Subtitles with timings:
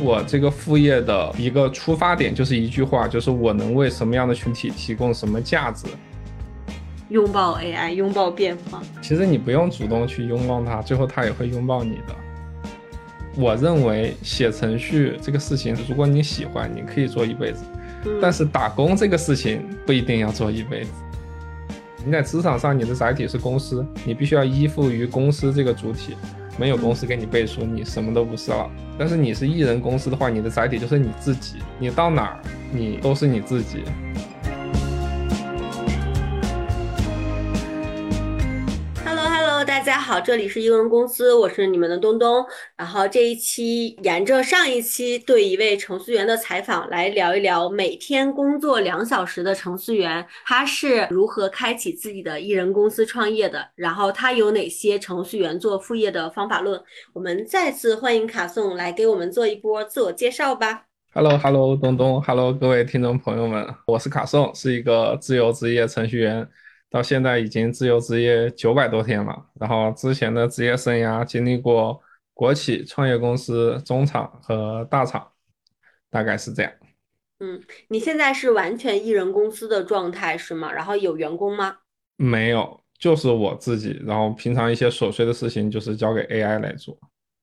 [0.00, 5.86] 我这个副业的一个出发点就是一句话，就是我能为什么样的群体提供什么价值。
[7.10, 8.82] 拥抱 AI，拥抱变化。
[9.00, 12.14] 其实你不用主动去拥抱它，最后它也会拥抱你的。
[13.36, 17.64] 我认为写程序这个事情，如果你喜欢，你可以做一辈子。
[18.20, 20.90] 但是打工这个事情不一定要做一辈子。
[22.04, 26.14] 你在职场上，你的载体是公司，你必须要依附于公司这个主体。
[26.58, 28.70] 没有公司给你背书，你什么都不是了。
[28.98, 32.40] 但是你是艺人公司的话，你的载体就是你自己，你到哪儿
[32.72, 33.84] 你都是你自己。
[40.04, 42.44] 好，这里是艺人公司，我是你们的东东。
[42.76, 56.78] 然后这一期沿着上一期对一位程序员的采访来聊一聊，每天工作两小时的程序员他是如何开启自己的艺人公司创业的，然后他有哪些程序员做副业的方法论。
[57.14, 60.82] 我们再次欢迎卡颂来给我们做一波自我介绍吧。
[61.14, 66.46] Hello，Hello，东东，Hello，各位听众朋友们，我是卡颂，是一个自由职业程序员。
[66.94, 72.00] 到现在已经自由职业九百多天了，然后之前的职业生涯经历过
[72.32, 75.28] 国企、创业公司、中厂和大厂，
[76.08, 76.72] 大概是这样。
[77.40, 80.72] 嗯，你现在是完全一人公司的状态是吗？
[80.72, 81.78] 然后有员工吗？
[82.14, 84.00] 没有，就是我自己。
[84.06, 86.96] 然后平常一些琐碎的事情就是交给 AI 来做。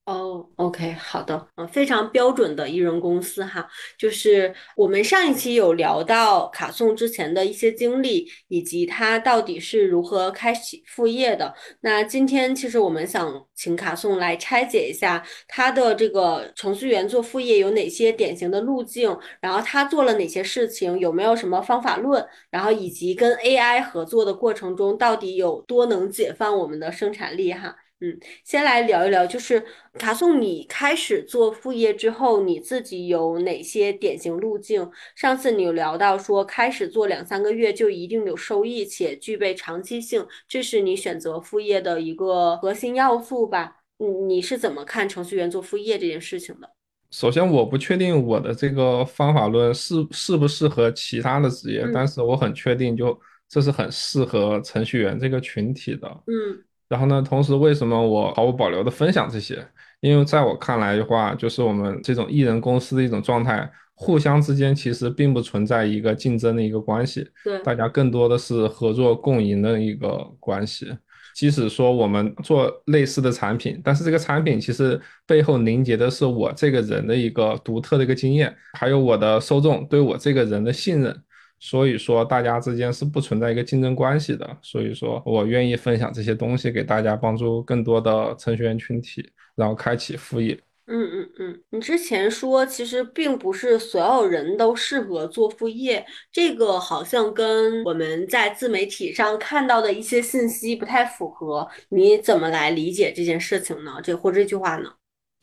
[0.04, 3.64] 哦，OK，好的，嗯，非常标准的艺人公司哈，
[3.96, 11.54] 就是我们上一期有聊到卡颂之前的一些经历，以及他到底是如何开启副业的。
[11.82, 27.76] 那今天其实我们想请卡颂来拆解一下他的这个程序员做副业有哪些典型的路径，然后他做了哪些事情，有没有什么方法论，然后以及跟 AI 合作的过程中到底有多能解放我们的生产力哈。
[28.04, 29.64] 嗯，先来聊一聊，就是
[29.94, 34.90] 卡颂，你开始做副业之后，你自己有哪些典型路径？
[35.14, 43.76] 上次你有聊到说，开始做两三个月就一定有收益，且具备长期性，这是你选择副业的一个核心要素吧？
[43.98, 46.68] 你，你是怎么看程序员做副业这件事情的？
[47.12, 53.16] 首先，我不确定我的这个方法论适适不适合其他的职业，但是我很确定，就
[53.48, 56.08] 这是很适合程序员这个群体的。
[56.26, 56.64] 嗯。
[56.92, 57.22] 然后呢？
[57.22, 59.66] 同时，为什么我毫无保留的分享这些？
[60.00, 70.08] 因为在我看来的话，就是我们这种艺人公司的一种状态，互相之间其实并不存在一个竞争的一个关系，对，大家更多的是合作共赢的一个
[70.38, 70.94] 关系。
[71.34, 81.22] 即使说我们做类似的产品，但是这个产品其实背后凝结的是我这个人的一个独特的一个经验，还有我的受众对我这个人的信任。
[81.64, 84.58] 所以说，大家之间是不存在一个竞争关系的。
[84.60, 90.58] 所以说我愿意分享这些东西给大家，帮助更多的程序员群体，然后开启副业。
[90.88, 101.66] 嗯嗯嗯，你之前说其实并不是所有人都适合做副业，这个好像跟我们在自媒体上看到的一些信息不太符合。
[101.90, 104.00] 你怎么来理解这件事情呢？
[104.02, 104.90] 这或这句话呢？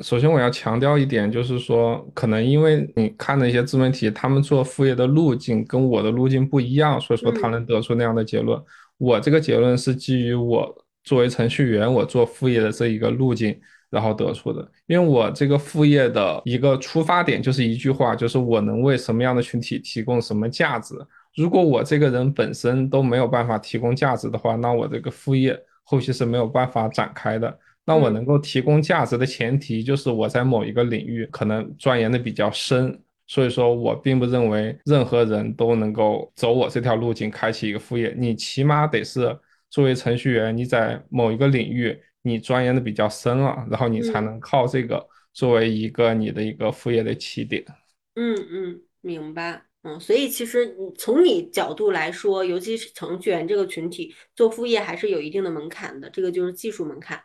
[0.01, 8.57] 首先，我要强调一点，就是说，可能因为你看的一些自媒体，他们做副业的路径跟我的路径不一样，所以说他能得出那样的结论。
[8.97, 10.73] 我这个结论是基于我
[11.03, 14.65] 作为程序员，我做副业的这一个路径，然后得出的。
[14.87, 20.95] 因为我这个副业的一个出发点就是一句话，就是我能为什么样的群体提供什么价值。
[21.35, 27.59] 如果我这个人本身都没有办法提供价值的话，那我这个副业后期是没有办法展开的。
[27.89, 38.13] 那我能够提供价值的前提就是我在某一个领域可能钻研的比较深，所以说我并不认为任何人都能够走我这条路径开启一个副业。
[38.15, 39.35] 你起码得是
[39.71, 47.65] 作为程序员，你在某一个领域你钻研的比较深了，然后你才能靠这个作为一个你的一个副业的起点。
[48.13, 49.63] 嗯嗯，明白。
[49.81, 57.19] 嗯，所以其实从你角度来说，尤其是程序员这个群体做副业还是有一定的门槛的，这个就是技术门槛。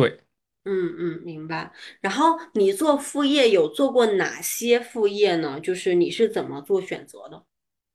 [0.00, 0.18] 对，
[0.64, 1.70] 嗯嗯，明白。
[2.00, 5.60] 然后你做副业有做过哪些副业呢？
[5.60, 7.42] 就是你是怎么做选择的？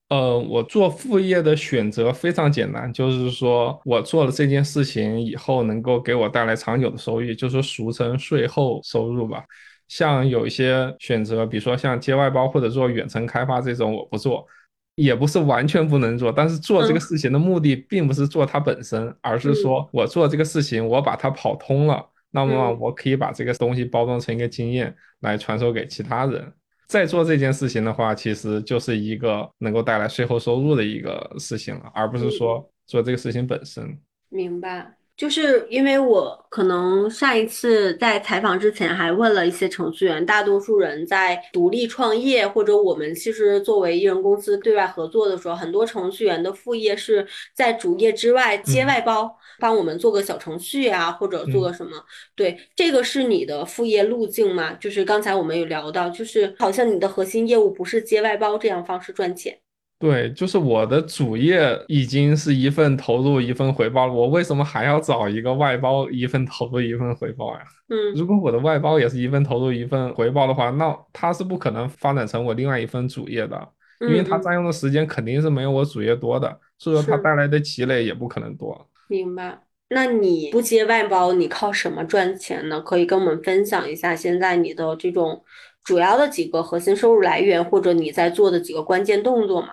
[0.10, 9.44] 呃，我做副业的选择非常简单，就是说我做了这件事情以后能够给我带来长久的收益，就是俗称税后收入吧。
[9.88, 14.46] 像有一些选择，比如说像接外包或者做远程开发这种，我不做，
[14.95, 26.51] 也不是完全不能做，但是做这个事情的目的并不是做它本身，而是说我做这个事情，我把它跑通了，那么我可以把这个东西包装成一个经验来传授给其他人。
[26.88, 34.00] 再做这件事情的话，其实就是一个能够带来税后收入的一个事情了，而不是说做这个事情本身。
[34.30, 34.95] 明白。
[35.18, 51.92] 就是因为我可能上一次在采访之前还问了一些程序员，大多数人在独立创业或者我们其实作为艺人公司对外合作的时候，很多程序员的副业是在主业之外接外包，帮我们做个小程序啊，或者做个什么。
[52.36, 54.74] 对，这个是你的副业路径吗？
[54.74, 59.58] 就是刚才我们有聊到，就是好像你的核心业务不是接外包这样方式赚钱。
[60.06, 67.62] 对，就是我的主业已经是一份投入一份回报了，我为什么还要找一个外包一份投入一份回报呀？
[67.90, 73.68] 嗯，如果我的外包也是一份投入一份回报的话，那它是不可能发展成我另外一份主业的，
[74.02, 78.88] 因为它占用的时间肯定是没有我主业多的，所以说它带来的积累也不可能多。
[79.07, 79.60] 明白。
[79.90, 82.80] 那你不接外包，你靠什么赚钱呢？
[82.81, 85.44] 可以跟我们分享一下现在你的这种
[85.84, 89.69] 主要的几个核心收入来源，或者你在做的几个关键动作吗？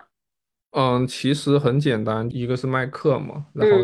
[0.72, 3.76] 嗯，其实很简单，一个是卖课嘛，然后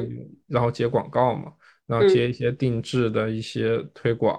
[0.47, 1.53] 然后接广告嘛，
[1.87, 4.39] 然后接一些定制的一些推广，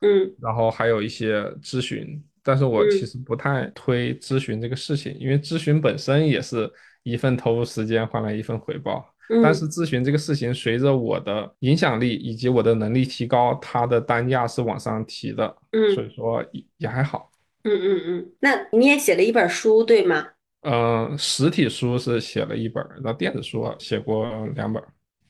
[0.00, 6.68] 嗯，然后还有一些咨询，但是我其实不太推咨询这个事情，因为咨询本身也是
[7.04, 9.08] 一份投入时间换来一份回报，
[9.40, 17.30] 但是咨询这个事情随着我的影响力以及我的能力提高，它的单价是往上提的，嗯，所以说也也还好，
[17.62, 20.26] 嗯嗯嗯，那你也写了一本书对吗？
[20.64, 24.82] 嗯，实体书是写了一本，然后电子书写过两本。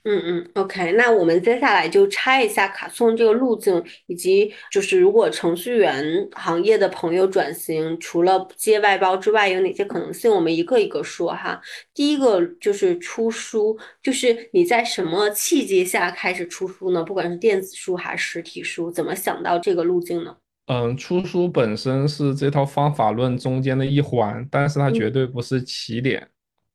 [0.06, 10.30] 嗯嗯，OK，那我们接下来就拆一下卡送这个路径，以及就是如果程序员行业的朋友转型，除了接外包之外，有哪些可能性？
[10.30, 11.58] 我们一个一个说哈。
[11.94, 17.02] 第一个就是出书，就是你在什么契机下开始出书呢？
[17.02, 20.36] 不管是电子书还是实体书，怎么想到这个路径呢？
[20.66, 26.26] 嗯，出书本身是这套方法论中间的一环，但是它绝对不是起点。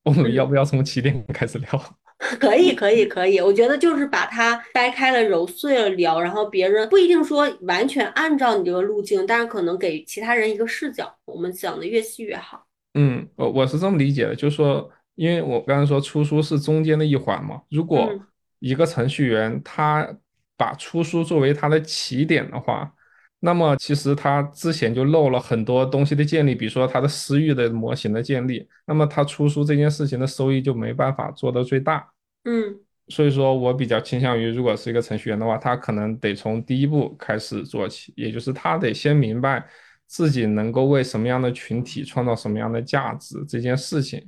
[0.03, 1.97] 我们要不要从起点开始聊？
[2.39, 3.39] 可以，可以，可以。
[3.39, 11.11] 我觉得就是把它掰开了、揉碎了聊，然后别人不一定说完全按照你这个路径，但是可能给其他人一个视角。
[11.25, 12.67] 我们讲的越细越好。
[12.93, 18.13] 嗯，我我是这么理解的，就是说，因为我刚才说出书是中间的一环嘛，如果
[18.59, 20.07] 一个程序员他
[20.55, 22.93] 把出书作为他的起点的话。
[23.41, 32.05] 那么其实他之前就漏了很多东西的建立，比如说他的私域的模型的建立，那么他出书这件事情的收益就没办法做到最大。
[32.43, 32.75] 嗯，
[33.07, 39.65] 所以说我比较倾向于，如果是一个程序员的话，他可能得从第一步开始做起，也就是他得先明白
[40.05, 44.21] 自己能够为什么样的群体创造什么样的价值这件事情，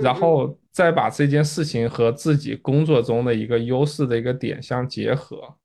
[0.00, 5.56] 然后再把这件事情和自己工作中的一个优势的一个点相结合。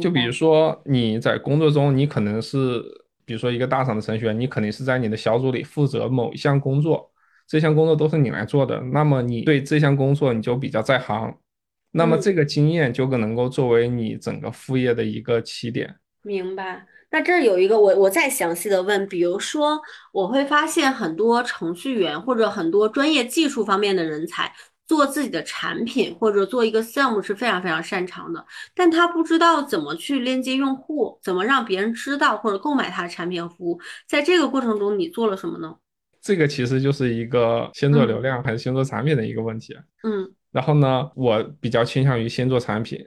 [0.00, 2.82] 就比如说你在工作中，你可能是，
[3.24, 7.10] 比如说一个大厂的程序员，你肯定是在你的小组里负责某一项工作，
[7.46, 11.36] 这项工作都是你来做的，那么你对这项工作你就比较在行，
[11.92, 15.96] 那么这个经验就更能够作为你整个副业的一个起点。
[16.22, 16.86] 明白。
[17.12, 19.80] 那这有一个我我再详细的问，比如说
[20.12, 24.52] 我会发现很多程序员或者很多专业技术方面的人才。
[24.90, 28.44] 做自己的产品或者做一个项目是非常非常擅长的，
[28.74, 33.80] 但他不知道怎么去链接用户，怎么让别人知道或者购买他的产品和服务。
[34.08, 35.76] 在这个过程中，你做了什么呢？
[36.20, 39.76] 这个其实就是一个先做流量还是先做产品的一个问题。
[40.02, 42.98] 嗯，然后呢，我比较倾向于先做产品。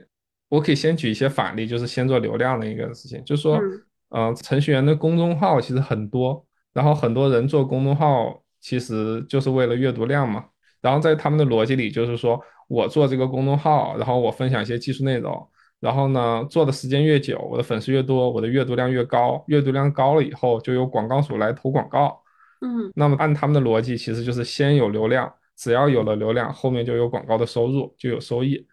[0.48, 3.60] 我可以先举一些反例，就是先做流量的一个事情，就是说，
[4.08, 10.46] 嗯，程序员的公众号其实很多，然后很多人做公众号其实就是为了阅读量嘛。
[10.84, 12.38] 然后在他们的逻辑里，就是说
[12.68, 15.34] 我做这个公众号，然后我分享一些技术内容，
[15.80, 22.20] 然后呢，做的时间越久，我的粉丝越多，我的阅读量越高，阅读量高了以后，就有广告主来投广告。
[22.60, 28.66] 嗯，那么按他们的逻辑，其实就是先有流量，只要有了流量，后面就有广告的收入，就有收益。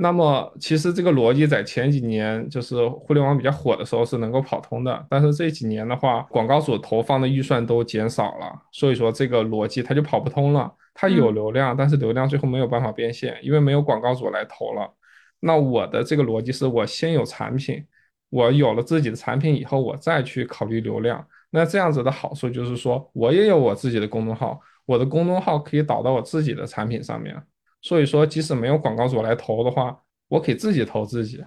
[0.00, 10.72] 那么其实这个逻辑在前几年就是互联网比较火的时候是能够跑通的，但是这几年的话，广告主投放的预算都减少了，所以说这个逻辑它就跑不通了。
[11.00, 14.92] 它有流量，但是流量最后没有办法变现，因为没有广告主来投了。
[15.38, 17.86] 那我的这个逻辑是我先有产品，
[18.30, 21.24] 我有了自己的产品以后，我再去考虑流量。
[21.50, 27.40] 那这样子的好处就是说我也有我自己的公众号，我的公众号可以导到我自己的产品上面。
[27.80, 31.44] 所以说，即使没有广告主来投的话，我可以自己投自己。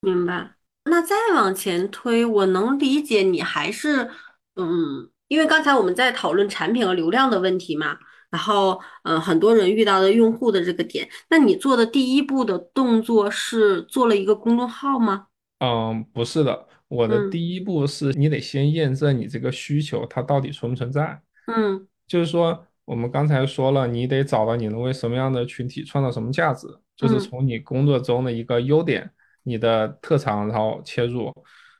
[0.00, 0.52] 明白。
[0.84, 4.08] 那再往前推，我能理解你还是
[4.54, 7.98] 嗯，因为刚才我们在讨论产品和流量的问题嘛。
[8.30, 15.26] 然后，嗯，很多人遇到的用户的这个点，那你做的第一步的动作是做了一个公众号吗？
[15.60, 21.20] 嗯，不是的，我的第一步是你得先验证你这个需求它到底存不存在。
[21.46, 22.66] 嗯，就是说。
[22.86, 26.68] 我们刚才说了，你得找到你能为什么样的群体创造什么价值。
[26.94, 29.10] 就是从你工作中的一个优点、
[29.42, 31.34] 你的特长，然后切入。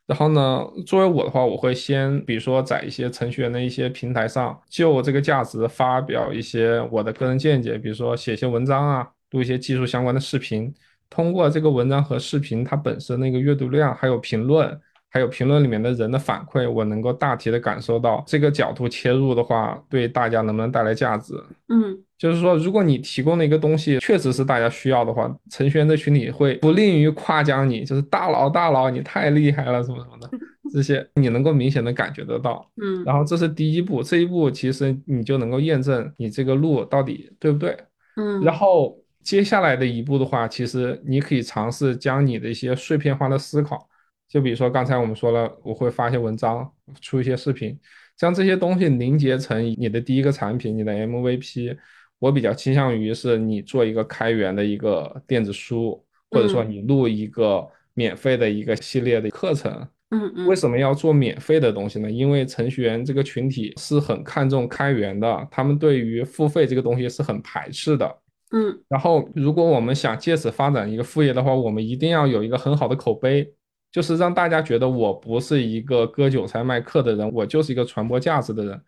[0.06, 10.72] 然后呢，作为我的话，我会先比如说在一些程序员的一些平台上，就这个价值发表一些我的个人见解，比如说写些文章啊，录一些技术相关的视频。
[11.10, 21.34] 通过这个文章和视频，它本身那个阅读量，还有评论，还有评论里面的人的反馈，我能够大体的感受到这个角度切入的话，对大家能不能带来价值？
[21.68, 22.05] 嗯。
[22.18, 30.30] 就是说，如果你提供的一个东西确实是大家需要的话，程序员的群体会不吝于夸奖你，就是大佬大佬，你太厉害了，什么什么的，
[30.72, 32.66] 这些你能够明显的感觉得到。
[32.80, 37.76] 嗯，然后这是第一步，这一步其实你就能够验证你这个路到底对不对。
[38.16, 43.86] 嗯，然后接下来的一步的话，其实你可以尝试将你的一些碎片化的思考，
[44.26, 46.66] 就比如说刚才我们说了，我会发一些文章，
[47.02, 47.78] 出一些视频，
[48.16, 51.76] 将这些东西凝结成你的第一个产品，你的 MVP。
[52.18, 59.70] 我比较倾向于是你做一个开源的一个电子书，或者说你录一个免费的一个系列的课程。
[60.10, 60.46] 嗯嗯。
[60.46, 62.10] 为什么要做免费的东西呢？
[62.10, 68.18] 因为程序员这个群体是很看重开源的，他们对于付费这个东西是很排斥的。
[68.52, 68.78] 嗯。
[68.88, 73.52] 然后，如果我们想借此发展一个副业的话，我们一定要有一个很好的口碑，
[73.92, 78.80] 就是让大家觉得我不是一个割韭菜卖课的人，我就是一个传播价值的人。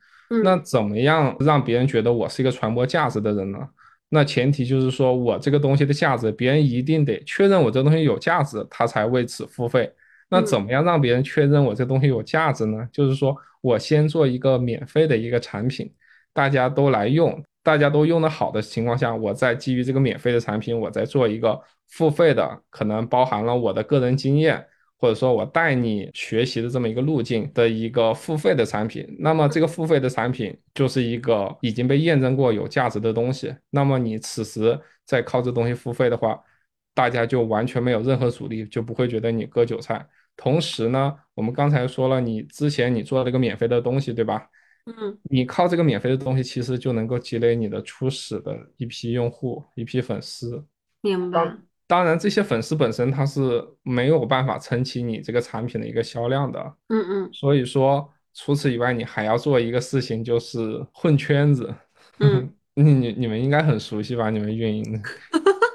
[0.43, 3.59] 那怎么样让别人觉得我是一个传播价值的人呢？
[4.11, 9.93] 那前提就是说我这个东西的价值，别人一定得确认我这东西有价值，他才为此付费。
[10.31, 12.89] 那怎么样让别人确认我这东西有价值呢？
[12.93, 15.91] 就是说我先做一个免费的一个产品，
[16.33, 21.59] 大家都来用，大家都用的好的情况下，我再基于这个免费的产品，我再做一个
[21.89, 24.67] 付费的，可能包含了我的个人经验。
[24.99, 33.55] 或者说我带你学习的这么一个路径的一个付费的产品，那么这个付费的产品就是一个已经被验证过有价值的东西。
[33.71, 36.39] 那么你此时再靠这东西付费的话，
[36.95, 40.05] 大家就完全没有任何阻力，就不会觉得你割韭菜。
[40.37, 44.49] 同时呢，我们刚才说了，你之前你做了一个免费的东西，对吧？
[44.87, 50.65] 嗯，你靠这个免费的东西，其实就能够积累你的初始的一批用户、一批粉丝。
[51.03, 51.57] 明白。
[51.89, 56.61] 当然，这些粉丝本身他是没有办法撑起你这个产品的一个销量的。
[56.91, 57.31] 嗯嗯。
[57.33, 61.75] 所以说，除此以外，你还要做一个事情，就是混圈子。
[62.21, 62.49] 嗯。
[62.79, 64.31] 你你你们应该很熟悉吧？
[64.31, 65.03] 你们运营。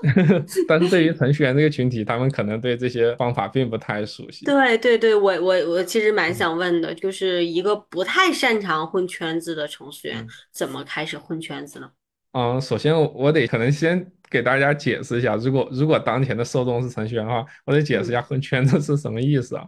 [0.70, 4.46] 但是对于程序员这个群体，他们可能对这些方法并不太熟悉。
[4.46, 11.90] 对对对，我我我其实蛮想问的，就是一个不太擅长混圈子的程序员，怎么开始混圈子呢？
[12.32, 19.64] 嗯，首先我得可能先给大家解释一下，如果如果当前的受众是程序员的话，我得解释一下混圈子是什么意思啊？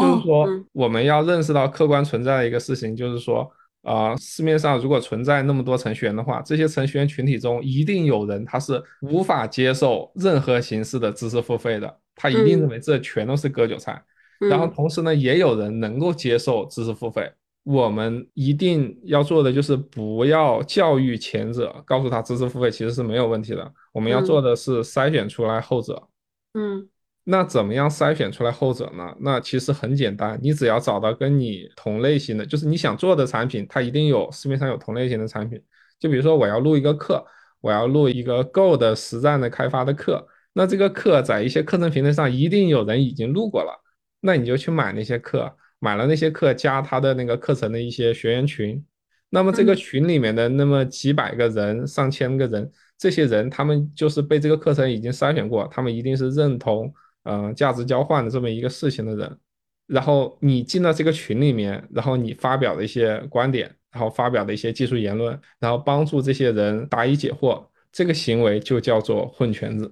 [0.00, 3.50] 就是说我们要认识到客观存在的一个事情，就是说，
[3.82, 14.00] 呃，市面上如果存在那么多程序员的话，这些程序员群体中一定有人他是无法接受任何形式的知识付费的，他一定认为这全都是割韭菜。
[14.38, 17.28] 然后同时呢，也有人能够接受知识付费。
[17.70, 23.70] 我们一定要做的就是不要教育前者，告诉他知识付费其实是没有问题的。
[23.92, 26.08] 我们要做的是筛选出来后者。
[26.54, 26.88] 嗯，
[27.24, 29.14] 那怎么样筛选出来后者呢？
[29.20, 35.62] 那其实很简单，你只要找到跟你同类型的，就是你想做的产品，它一定有市面上有同类型的产品。
[36.00, 37.22] 就比如说我要录一个课，
[37.60, 43.78] 我要录一个 Go 的实战的开发的课，那这个课在一些课程平台上一定有人已经录过了，
[44.20, 45.54] 那你就去买那些课。
[45.78, 48.84] 买了那些课，加他的那个课程的一些学员群，
[49.30, 56.92] 那么这个群里面的那么几百个人、上千个人，这些人他们就是被这个课程已经筛选过，他们一定是认同
[57.24, 59.38] 嗯价值交换的这么一个事情的人。
[59.86, 69.90] 然后你进到这个群里面，然后你发表的一些观点，然后发表的一些技术言论，然后帮助这些人答疑解惑，这个行为就叫做混圈子。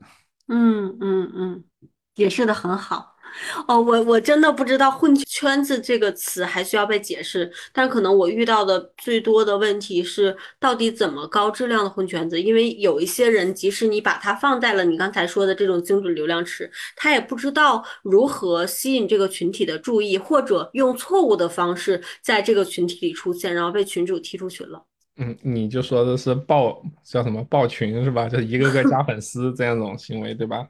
[0.48, 1.64] 嗯嗯嗯，
[2.14, 3.15] 解释的很好。
[3.68, 12.40] 哦，我我真的不知道“混圈子”这个词还需要被解释，但可能我遇到的最多的问题是，到底怎么高质量的混圈子？
[12.40, 24.82] 因为有一些人，即使你把它放在了你刚才说的这种精准流量池，他也不知道如何吸引这个群体的注意，或者用错误的方式在这个群体里出现，然后被群主踢出群了。
[25.18, 28.28] 嗯，你就说的是爆叫什么爆群是吧？
[28.28, 30.66] 就一个个加粉丝这样种行为，对吧？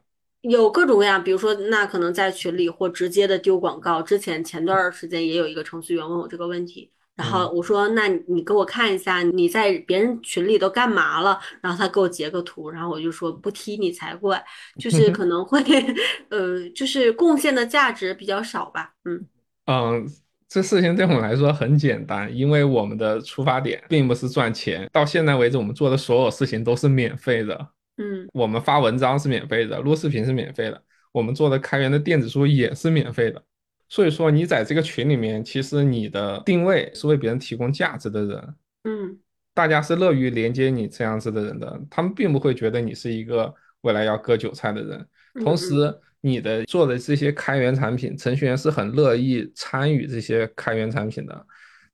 [0.48, 4.00] 有各种各样，比如说，那可能在群里或直接的丢广告。
[4.00, 11.38] 之前前段时间也有一个程序员问我这个问题，然后我说，那你给我看一下你在别人群里都干嘛了？
[11.60, 14.42] 然后他给我截个图，然后我就说不踢你才怪，
[14.78, 15.60] 就是可能会，
[16.30, 18.92] 呃，就是贡献的价值比较少吧。
[19.04, 19.26] 嗯
[19.66, 20.06] 嗯，
[20.48, 27.68] 这事情对我们来说很简单，因为我们的出发点并不是赚钱，到现在为止我们做的所有事情都是免费的。
[27.98, 33.42] 嗯我们发文章是免费的，录视频是免费的，我们做的开源的电子书也是免费的。
[33.88, 39.18] 所以说，你在这个群里面，其实你的定位是为别人提供价值的人，嗯
[39.54, 45.06] 大家是乐于连接你这样子的人的，他们并不会觉得你是一个未来要割韭菜的人。
[45.44, 51.46] 同时，嗯你的做的这些开源产品，程序员是很乐意参与这些开源产品的，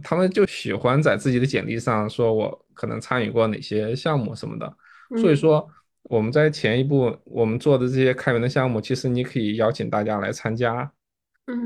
[0.03, 4.77] 他们就喜欢在自己的简历上说我可能参与过哪些项目什么的。
[5.21, 5.69] 所以嗯说，
[6.05, 10.91] 我们在前一步我们做的这些开源的项目，其实你可以邀请大家来参加，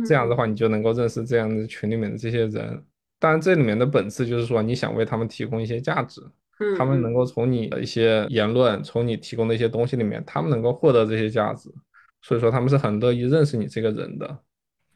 [0.07, 2.85] 这样的嗯话你就能够认识这样的群里面的这些人。
[3.19, 6.21] 当然，这里面的本质就是说，你想为他们提供一些价值，
[6.77, 11.71] 他们能够从你的一些言论，从你提供的一些东西里面，他们能够获得这些价值，
[12.21, 14.39] 所以说他们是很乐意认识你这个人的。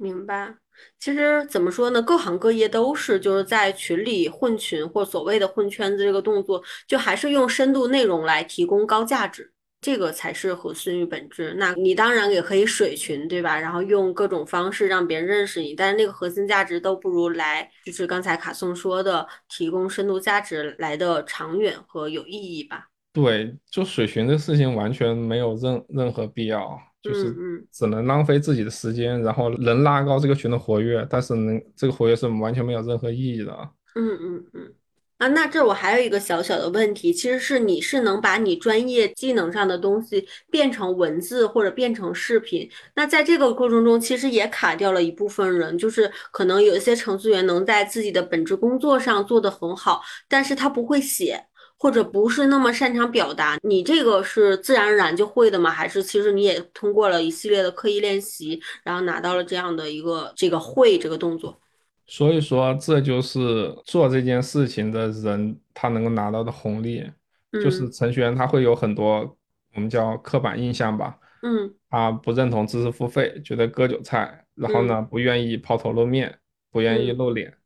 [0.00, 0.54] 明白。
[0.98, 9.52] 其实怎么说呢，各行各业都是就是在群里混群或所谓的混圈子这个动作，就还是用深度内容来提供高价值。
[9.82, 11.54] 这个才是核心与本质。
[11.56, 13.58] 那你当然也可以水群，对吧？
[13.58, 22.88] 然后用各种方式让别人认识你，但是那个核心价值都不如来，就是刚才卡颂说的，提供深度价值来的长远和有意义吧。
[23.12, 27.34] 对，就水群的事情完全没有任任何必要，就是
[27.72, 33.52] 只能浪费自己的时间，然后能拉高这个群的活跃，但是能这个活跃是完全没有任何意义的。
[33.94, 34.74] 嗯嗯嗯。
[35.18, 42.66] 啊，那这我还有一个小小的问题，其实是你是能把你专业技能上的东西变成文字或者变成视频，
[42.96, 51.38] 那在这个过程中，其实也卡掉了一部分人，就是可能有一些程序员能在自己的本职工作上做得很好，但是他不会写，
[51.80, 53.58] 或者不是那么擅长表达。
[53.62, 55.70] 你这个是自然而然就会的吗？
[55.70, 61.58] 还是其实你也通过了一系列的刻意练习，然后拿到了这样的一个这个会这个动作？
[62.06, 67.08] 所以说，这就是做这件事情的人他能够拿到的红利，
[67.52, 69.36] 就是嗯程序员他会有很多
[69.74, 76.36] 我们叫刻板印象吧，嗯他不认同知识付费，觉得割韭菜，然后嗯呢不愿意抛头露面，
[76.72, 77.56] 不愿意嗯露脸，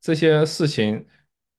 [0.00, 1.06] 这些事情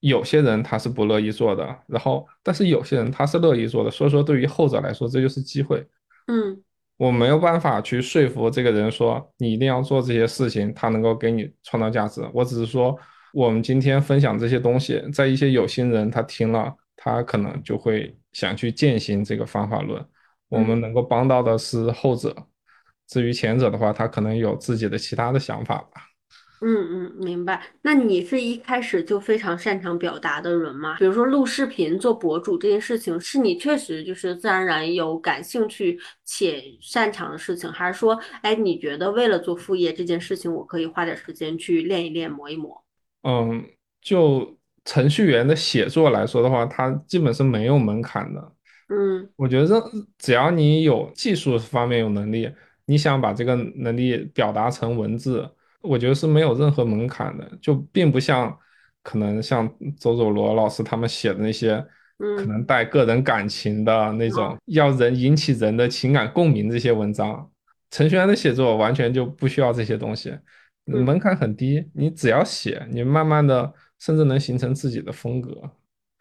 [0.01, 5.83] 有些人他是不乐意做的，然后但是有些人他是乐意做的，所以说对于后者来说这就是机会。
[6.27, 6.61] 嗯
[6.97, 12.21] 我没有办法去说服这个人说你一定要做这些事情，他能够给你创造价值。
[12.31, 12.95] 我只是说，
[13.33, 20.05] 我们今天分享这些东西，在一些有心人他听了，他可能就会想去践行这个方法论。
[20.47, 20.81] 我们嗯。
[20.81, 22.35] 能够帮到的是后者，
[23.07, 26.10] 至于前者的话，他可能有自己的其他的想法吧。
[26.63, 27.59] 嗯嗯，明白。
[27.81, 30.95] 那你是一开始就非常擅长表达的人吗？
[30.99, 42.83] 比如说录视频、做博主这件事情，是你确实就是自然而然有感兴趣且擅长的事情，还是说，哎，你觉得为了做副业这件事情，我可以花点时间去练一练、磨一磨？
[43.23, 43.65] 嗯，
[43.99, 48.51] 就程序员的写作来说的话，它基本是没有门槛的。
[48.93, 49.81] 嗯我觉得
[50.19, 52.51] 只要你有技术方面有能力，
[52.85, 55.49] 你想把这个能力表达成文字，
[55.81, 58.57] 我觉得是没有任何门槛的，就并不像
[59.03, 59.67] 可能像
[59.99, 61.75] 周佐罗老师他们写的那些
[62.17, 67.49] 可嗯能带个人感情的那种，啊要人引起人的情感共鸣这些文章，
[67.89, 70.29] 程序员的写作完全就不需要这些东西，
[70.85, 71.03] 嗯。
[71.03, 75.51] 门槛很低，你只要写，你慢慢的甚至能形成自己的风格。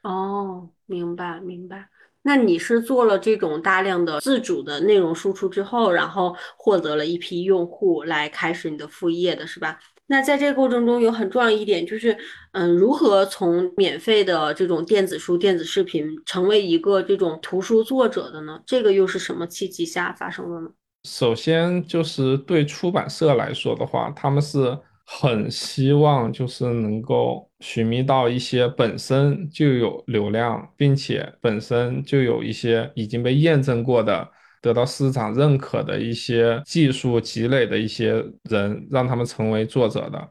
[0.03, 1.87] 哦，明白明白。
[2.23, 9.79] 那你是做了这种大量的自主的内容输出之后，然后获得了一批用户来开始你的副业的是吧？
[10.07, 12.17] 那在这个过程中有很重要一点就是，
[12.53, 18.61] 嗯，如何从免费的这种电子书、电子视频成为一个这种图书作者的呢？
[18.67, 20.69] 这个又是什么契机下发生的呢？
[21.09, 24.77] 首先就是对出版社来说的话，他们是
[25.13, 34.27] 很希望就是能够寻觅到一些本身就有流量，并且本身就有一些已经被验证过的、
[34.63, 40.29] 得到市场认可的一些技术积累的一些人，让他们成为作者的。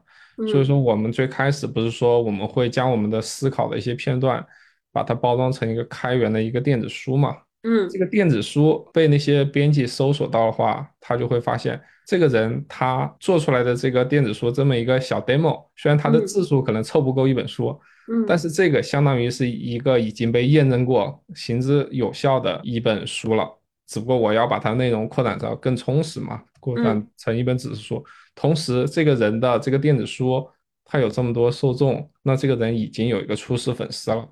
[0.50, 4.44] 所以嗯说，我们最开始不是说我们会将我们的思考的一些片段，
[4.92, 7.36] 把它包装成一个开源的一个电子书嘛。
[7.62, 11.78] 嗯这嗯个电子书被那些编辑搜索到的话，他就会发现
[12.10, 17.68] 这个人他做出来的这个电子书这么一个小 demo，虽然他的嗯字数可能凑不够一本书，
[18.10, 23.48] 嗯但嗯是这个相当于是一个已经被验证过、行之有效的一本书了。
[23.86, 28.04] 只不过我要把它内容扩展到更充实嘛，扩展嗯成一本纸质书。
[28.34, 30.44] 同时，这个人的这个电子书，
[30.84, 34.28] 他有这么多受众，那这个人已经有一个初始粉丝了。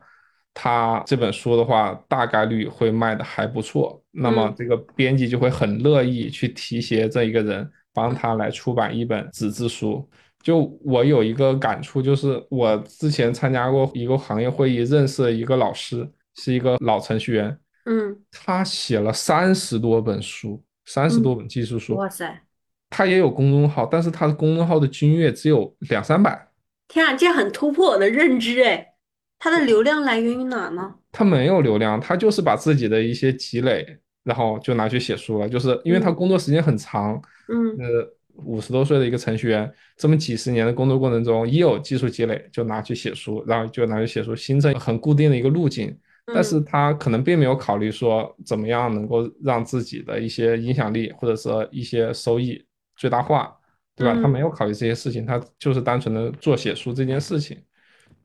[0.54, 10.08] 他这本书的话，大概率会卖的还不错，那么嗯这个编辑就会很乐意去提携这一个人，帮他来出版一本纸质书。
[10.42, 21.96] 就我有一个感触，就是我之前参加过一个行业会议，认识了一个老师，是一个老程序员，嗯，他写了三十多本书，三十多嗯，本技术书。
[21.96, 22.40] 哇塞，
[22.88, 26.48] 他也有公众号，但是他的公众号的均阅只有两三百，
[26.86, 28.94] 天啊，这很突破我的认知哎。
[29.38, 30.94] 它的流量来源于哪呢？
[31.12, 33.86] 他没有流量，他就是把自己的一些积累，
[34.24, 35.48] 然后就拿去写书了。
[35.48, 45.96] 就是因为他嗯工作时间很长，嗯呃，五十多岁的一个程序员，这么几十年的工作过程中，一有技术积累，就拿去写书，然后就拿去写书，形成很固定的一个路径。
[46.26, 52.62] 但是嗯他可能并没有考虑说怎么样能够让自己的一些影响力或者说一些收益
[52.96, 53.56] 最大化，
[53.96, 54.18] 对吧？
[54.20, 57.56] 他没嗯，有考虑这些事情，他就是单纯的做写书这件事情。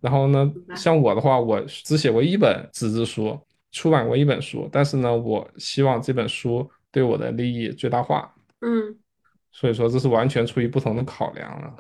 [0.04, 3.40] 然后呢，像我的话，我只写过一本纸质书，
[3.72, 9.00] 出版过一本书，但是呢，我希望这本书对我的利益最大化，嗯。
[9.56, 11.74] 所以说这是完全出于不同的考量了。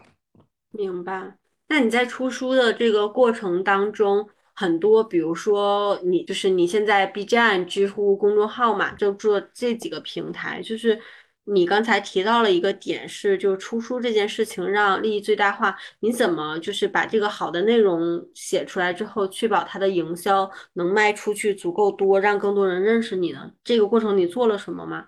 [0.72, 1.36] 明白。
[1.68, 10.98] 那你在出书的这个过程当中，很多，比如说你就是你现在 B 站、知乎公众号嘛，就做这几个平台，就是
[11.46, 23.52] 你刚才提到了一个点是，就是出书这件事情让利益最大化，你怎么就是把这个好的内容写出来之后，确保它的营销能卖出去足够多，让更多人认识你呢？
[23.64, 25.08] 这个过程你做了什么吗？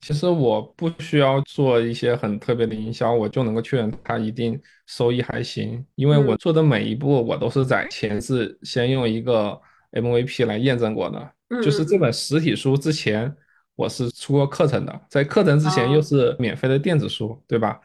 [0.00, 9.60] 其实我不需要做一些很特别的营销，我就能够确认它一定收益还行，因为我嗯做的每一步我都是在前置先用一个
[9.92, 11.32] MVP 来验证过的。
[11.48, 13.34] 嗯就是这嗯本实体书之前
[13.80, 17.80] 我是出过课程的，在课程之嗯，前又哦，是免费的电子书，对吧？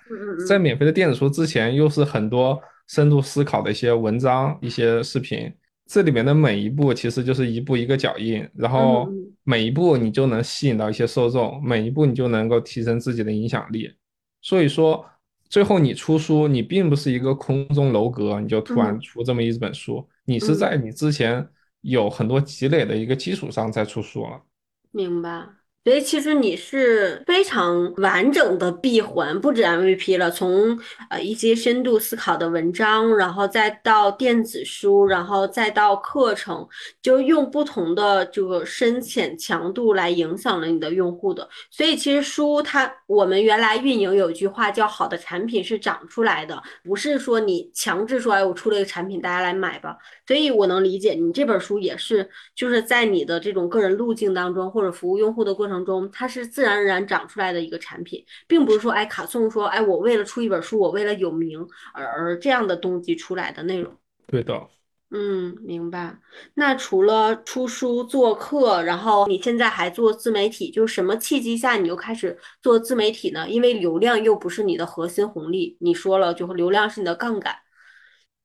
[0.46, 5.50] 在免费的电子书之前又是很多深度思考的一些文章、一些视频。
[5.88, 9.08] 这里面的每一步其实就是一步一个脚印，然后
[9.44, 13.90] 每一步你就能吸引到一些受众，每一步你就能够提升自己的影响力。
[14.42, 15.06] 所以说，
[15.48, 20.88] 最后你出书，你并不是一个空中楼阁，你就突然嗯出这么一本书，你是在嗯。
[20.88, 21.48] 你之前
[21.82, 24.42] 有很多积累的一个基础上再出书了。
[24.92, 25.46] 明白。
[25.86, 30.80] 所以其实你是非常完整的闭环，不止 MVP 了，从
[31.12, 36.68] 呃一些深度思考的文章，然后再到电子书，然后再到课程，
[37.04, 41.48] 就用不同的这个深浅强度来影响了你的用户的。
[41.70, 49.96] 所以其实书它，我们原来运营有句话叫“好的产品是长出来的”，不是说你强制说，哎，我出了一个产品，大家来买吧。
[50.28, 63.94] 所以我能理解你这本书也是，就是在你的这种个人路径当中，或者服务用户的过程中，它是自然而然长出来的一个产品，并不是说，哎，卡颂说，哎，我为了出一本书，我为了有名而而这样的动机出来的内容。
[64.28, 64.68] 对的。
[65.12, 66.18] 嗯，明白。
[66.56, 73.48] 那除了出书、做课，然后你现在还做自媒体，就是什么契机下你又开始做自媒体呢？
[73.48, 77.56] 因为流量又不是你的核心红利，你说了，就流量是你的杠杆。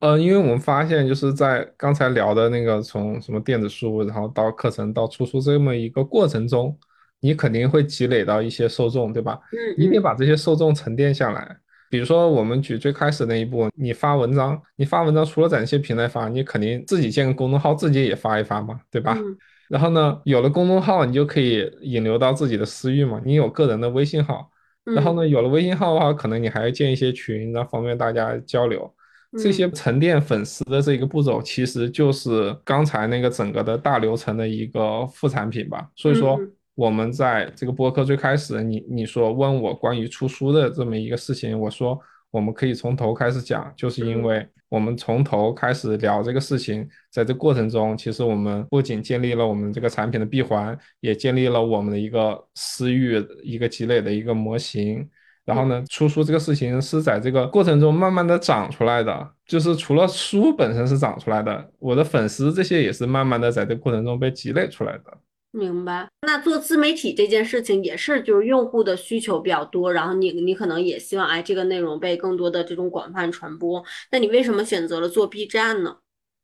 [0.01, 6.75] 呃，因为我们发现，就是在刚才聊的那个从什么电子书，然后到课程到出书这么一个过程中，
[7.19, 9.39] 你肯定会积累到一些受众，对吧？
[9.53, 11.55] 嗯你得嗯把这些受众沉淀下来。
[11.89, 19.15] 比如说，我们举最开始那一步，你发文章，你发文章除了在那些平台发，你肯定自己建个公众号，自己也发一发嘛，对吧？
[19.17, 19.37] 嗯
[19.69, 24.49] 然后呢，有了公众号，你就可以引流到自己的私域嘛，你有个人的微信号。
[24.83, 28.91] 然后嗯呢，有了微信号的话，可能你还要建一些群，然后方便大家交流。
[29.37, 35.89] 这些嗯沉淀粉丝的这个步骤，其实就是刚才那个整个的大流程的一个副产品吧。
[35.95, 41.99] 所以说，嗯我们在这个播客最开始，你你说问我关于出书的这么一个事情，我说
[42.31, 55.07] 我们可以从头开始讲，就是因嗯为我们从头开始聊这个事情，在这过程中，其实我们不仅建立了我们这个产品的闭环，也建立了我们的一个私域一个积累的一个模型。
[55.51, 65.17] 然后嗯呢，出书这个事情是在这个过程中慢慢的长出来的，就是除了书本身是长出来的，我的粉丝这些也是慢慢的在这个过程中被积累出来的。
[65.51, 66.07] 明白。
[66.25, 73.83] 那做自媒体这件事情也是，就是用户的需求比较多，然后你你可能也希望，哎，这个内容被更多的这种广泛传播。
[74.11, 75.97] 那你为什么选择了做 B 站呢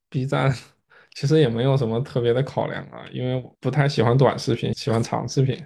[0.10, 0.54] ？B 站
[1.16, 5.58] 其实也没有什么特别的考量啊，因为我不太喜欢短视频，喜欢长视频。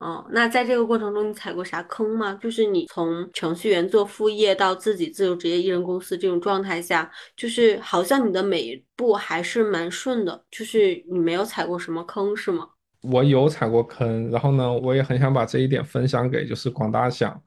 [0.00, 2.32] 哦，那在这个过程中你踩过啥坑吗？
[2.42, 12.66] 就是你从程序员做副业到自己自由职业艺人公司这种状态下，就是好像你的每一步还是蛮顺的，就是你没有踩过什么坑，是吗？
[13.02, 17.38] 我有踩过坑，然后呢，我也很想把这一点分享给就是广大想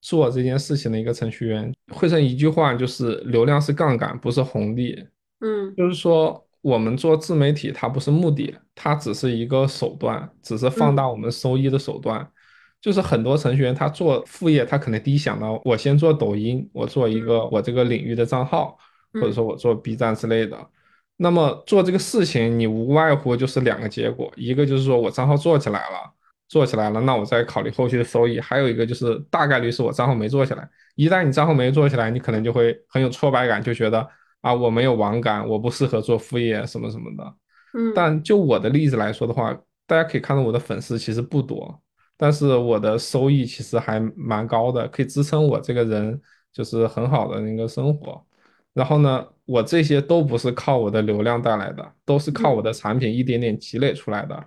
[0.00, 1.70] 做这件事情的一个程序员。
[1.92, 5.06] 汇成一句话，就是流量是杠杆，不是红利。
[5.40, 12.28] 嗯就是说，我们做自媒体，它不是目的，它只是一个手段，只是放大嗯我们收益的手段。
[12.80, 18.78] 就是很多程序员他做副业，他可能第一想到，我先做抖音，我做一个我这个领域的账号，
[19.14, 20.56] 或者嗯说我做 B 站之类的。
[21.16, 26.12] 那么做这个事情，你无外乎就是两个结果，一个就是说我账号做起来了，
[26.48, 30.68] 做起来了，那我再考虑后续的收益；还有一个就是大概率是我账号没做起来。
[30.94, 34.08] 一旦你账号没做起来，你可能就会很有挫败感，就觉得
[34.40, 37.34] 啊我没有网感，我不适合做副业什么什么的。
[37.74, 39.52] 嗯，但就我的例子来说的话，
[39.86, 41.80] 大家可以看到我的粉丝其实不多，
[42.16, 46.20] 但是我的收益其实还蛮高的，可以支撑我这个人
[46.52, 48.24] 就是很好的那个生活。
[48.72, 54.44] 然后呢，我这些都不是靠我的流量带来的，都是靠我的产品一点点积累出来的。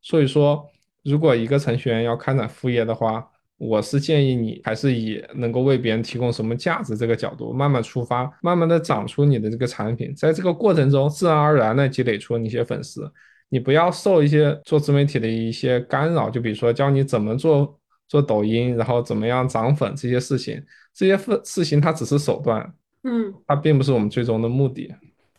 [0.00, 0.66] 所以说，
[1.02, 13.10] 如果一个程序员要开展副业的话，我是建议你还是以能够为别人提供什么价值这个角度慢慢出发，慢慢的长出你的这个产品，在这个过程中自然而然的积累出你一些粉丝。
[13.48, 20.60] 你不要受一些做自媒体的一些干扰，就比如说教你怎么做做抖音，然后怎么样涨粉这些事情，
[20.92, 22.74] 这些事事情它只是手段。
[23.04, 24.92] 嗯，它并不是我们最终的目的。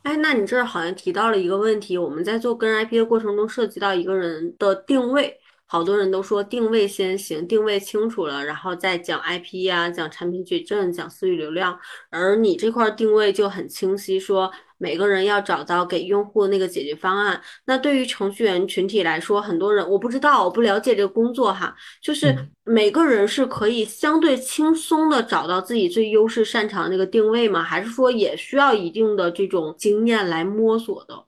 [0.04, 5.36] 哎，那你这儿好像提到了一个问题，我们在做个人 IP 的过程中，涉及到一个人的定位。
[5.68, 11.78] 好多人都说定位先行，定位清楚了，然后再讲 IP 呀，讲产品矩阵，讲私域流量。
[12.12, 17.42] 而你这块定位就很清晰，说每个人要找到给用户的那个解决方案。
[17.66, 27.64] 那对于程序员群体来说，很多人我不知道，我不了解这个工作哈，就是每个人是可以相对轻松的找到自己最优势擅长的那个定位吗？
[27.64, 31.26] 还是说也需要一定的这种经验来摸索的？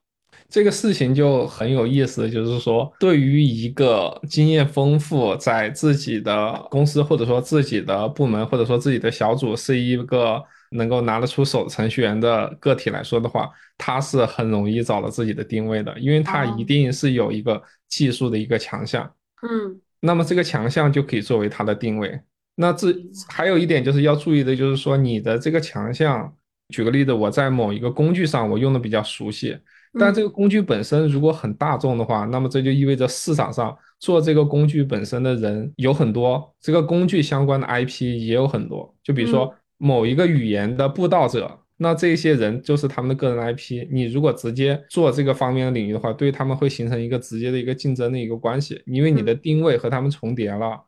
[0.50, 19.04] 这个事情就很有意思，就是说，对于一个经验丰富，在自己的公司或者说自己的部门或者说自己的小组是一个能够拿得出手程序员的个体来说的话，他是很容易找到自己的定位的，因为他一定是有一个技术的一个强项。
[19.42, 22.20] 嗯，那么这个强项就可以作为他的定位。
[22.56, 22.88] 那这
[23.28, 26.34] 还有一点就是要注意的，就是说你的这个强项，
[26.70, 29.58] 举个例子，我在某一个工具上我用的比较熟悉。
[29.94, 38.94] 但这个工具本身如果很大众的话，那么这就意味着市场上做这个工具本身的人有很多，这个工具相关的 IP 也有很多。
[39.04, 43.88] 就比如说某一个语言的布道者，那这些人就是他们的个人 IP。
[43.92, 50.84] 你如果直接做这个方面的领域的话，对他们会形成一个直接的一个竞争的一个关系，因为你的定位和他们重叠了。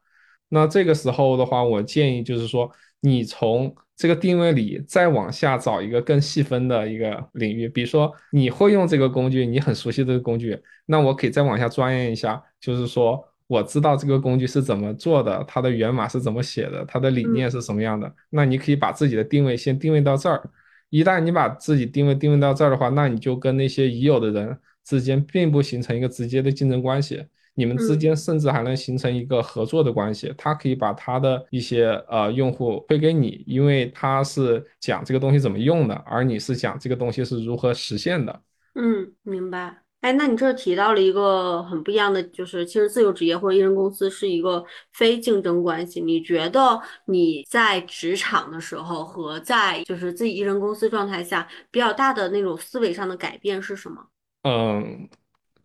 [0.49, 2.69] 那这个时候的话，我建议就是说，
[3.01, 18.09] 你从这个定位里再往下找一个更细分的一个领域，比如说你会用这个工具，你很熟悉这个工具，那我可以再往下钻研一下，就是说我知道这个工具是怎么做的，它的源码是怎么写的，它的理念是什么样的。
[18.29, 20.49] 那你可以把自己的定位先定位到这儿，
[20.89, 27.25] 一旦你把自己定位定位到这儿的话，那你就跟那些已有的人之间并不形成一个直接的竞争关系。
[27.59, 38.41] 你们之间甚至还能形成一个合作的关系，他可以把他的一些呃用户推给你，因为他是讲这个东西怎么用的，而你是讲这个东西是如何实现的。
[38.75, 39.83] 嗯，明白。
[39.99, 45.99] 哎，那你这提到了一个很不一样的，就是其实自由职业或者艺人公司是一个非竞争关系。
[45.99, 53.97] 你觉得你在职场的时候和在就是自己艺人公司状态下比较大的那种思维上的改变是什么？
[54.43, 55.09] 嗯。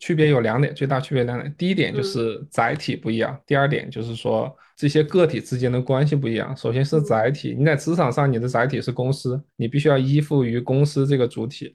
[0.05, 1.55] 区别有两点，最大区别两点。
[1.57, 6.55] 第一点就是载体不一样，第二点就是说这些个体之间的关系不一样。
[6.55, 11.75] 首先是载体，你在职场上，你的载体是公司，你必须要依附于公司这个主体，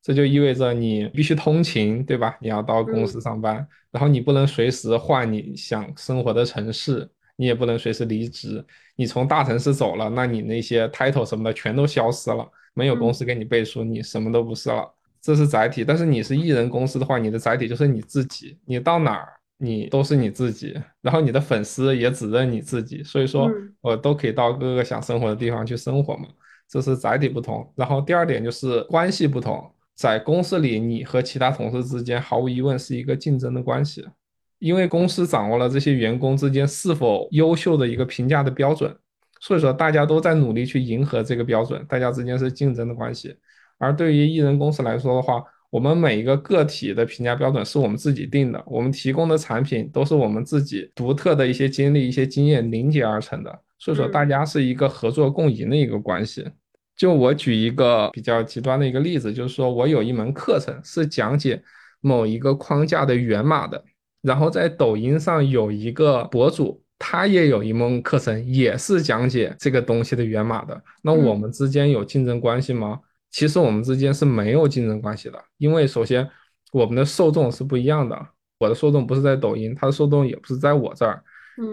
[0.00, 2.38] 这就意味着你必须通勤，对吧？
[2.40, 8.64] 你要到公司上班，然后你不能随时换你想生活的城市，你也不能随时离职。
[8.94, 14.93] 你从大城市走了，那你那些 title 什么的全都消失了，没有公司给你背书，你什么都不是了。
[15.24, 26.28] 这是载体，但是你是艺人公司的话，你的载体就是你自己，你到哪儿你都是你自己，然后你的粉丝也只认你自己，所以说我都可以到各个想生活的地方去生活嘛，
[26.68, 27.66] 这是载体不同。
[27.74, 34.06] 然后第二点就是关系不同，在公司里你和其他同事之间毫无疑问是一个竞争的关系，
[34.58, 38.94] 因为公司掌握了这些员工之间是否优秀的一个评价的标准，
[39.40, 43.34] 所以说大家都在努力去迎合这个标准，大家之间是竞争的关系。
[43.78, 56.46] 而对于艺人公司来说的话，我们每一个个体的评价标准是我们自己定的，我们提供的产品都是我们自己独特的一些经历、一些经验凝结而成的，所以说大家是一个合作共赢的一个关系。
[56.96, 61.60] 就我举一个比较极端的一个例子，就是说我有一门课程是讲解
[62.00, 63.82] 某一个框架的源码的，
[64.22, 73.00] 然后在抖音上有一个博主，他也有一门课程，也是讲解这个东西的源码的，那我们之间有竞争关系吗？
[73.34, 76.30] 其实我们之间是没有竞争关系的，因为首先
[76.70, 78.16] 我们的受众是不一样的，
[78.58, 81.20] 我的受众不是在抖音，他的受众也不是在我这儿。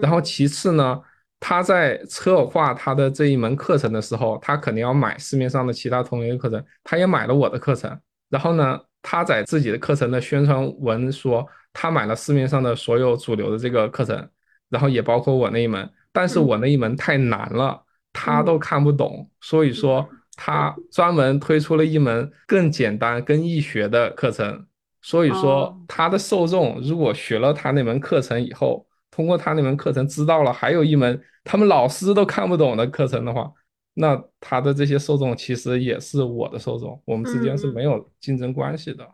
[0.00, 1.00] 然后其次呢，
[1.38, 7.96] 他在策划他的这一门课程的时候，他肯定要买市面上的其他同类课程，他也买了我的课程。
[8.28, 14.28] 然后呢，他在自己的课程的宣传文说他买了市面上的所有主流的这个课程，
[14.68, 17.80] 然后也包括我那一门，但是我那一门太难了，
[18.12, 20.08] 他都看不懂，所以说
[20.44, 24.66] 他专门推出了一门更简单、更易学的课程。
[25.00, 33.52] 所以说他的受众如果学了他那门课程以后，通过他那门课程知道了还有一门他们老师都看不懂的课程的话。
[33.94, 39.04] 那他的这些受众其实也是我的受众，我们之间是没有竞争关系的。
[39.04, 39.10] 嗯，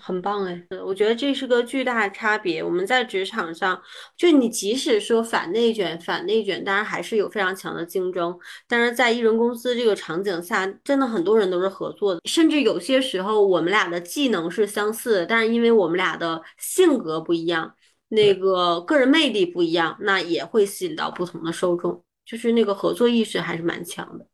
[0.00, 2.62] 很棒哎，我觉得这是个巨大的差别。
[2.62, 3.80] 我们在职场上，
[4.16, 8.38] 就你即使说反内卷，反内卷，当然还是有非常强的竞争。
[8.66, 17.74] 但是在艺人公司这个场景下，真的很多人都是合作的，甚至有些时候我们俩的技能是相似的，但是因为我们俩的性格不一样，
[18.08, 22.02] 那个个人魅力不一样，那也会吸引到不同的受众。
[22.26, 24.26] 就是那个合作意识还是蛮强的，对，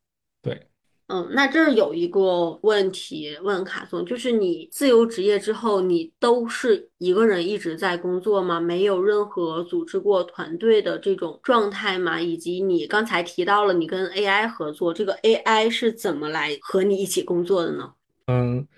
[1.12, 8.60] 嗯，那这儿有一个问题问卡松，就是你自由职业之后，你都是一个人一直在工作吗？
[8.60, 12.20] 没有任何组织过团队的这种状态吗？
[12.20, 17.92] 以及你刚才提到了你跟 AI 合作，这个 AI 是怎么来和你一起工作的呢？
[18.28, 18.68] 嗯，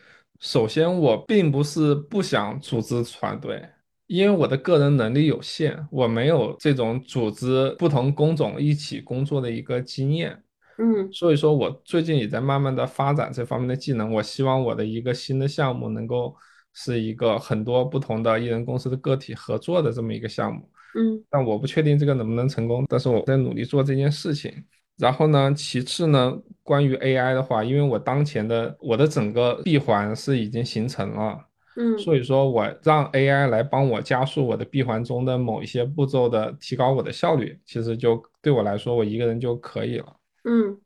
[0.41, 3.63] 首先我并不是不想组织团队。
[4.07, 10.43] 因为我的个人能力有限，我没有这种组织不同工种一起工作的一个经验，
[10.83, 14.13] 嗯，所以说我最近也在慢慢的发展这方面的技能。
[14.13, 16.35] 我希望我的一个新的项目能够
[16.73, 20.69] 是一个很多不同的艺人公司的个体合作的这么一个项目，
[20.99, 24.53] 嗯，但我不确定这个能不能成功，但是我在努力做这件事情。
[24.99, 31.39] 然后呢，其次呢，关于 AI 的话，因为我当前的我的整个闭环是已经形成了。
[31.77, 40.17] 嗯，所以说我让 AI 来帮我加速我的闭环中的某一些步骤的提高我的效率，其实就对我来说，我一个人就可以了。
[40.45, 40.79] 嗯，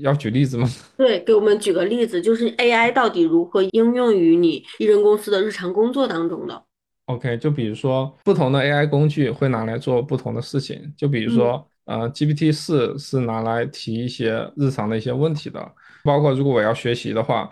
[0.00, 0.68] 要举例子吗？
[0.96, 6.62] 对，给我们举个例子，就是 AI 到底如何应用于你艺人公司的日常工作当中的
[7.06, 15.72] ？OK，就比如说不同的 AI 工具会拿来做不同的事情，就比如说，呃，GPT 四是拿来提一些日常的一些问题的，
[16.04, 17.50] 包括如果我要学习的话。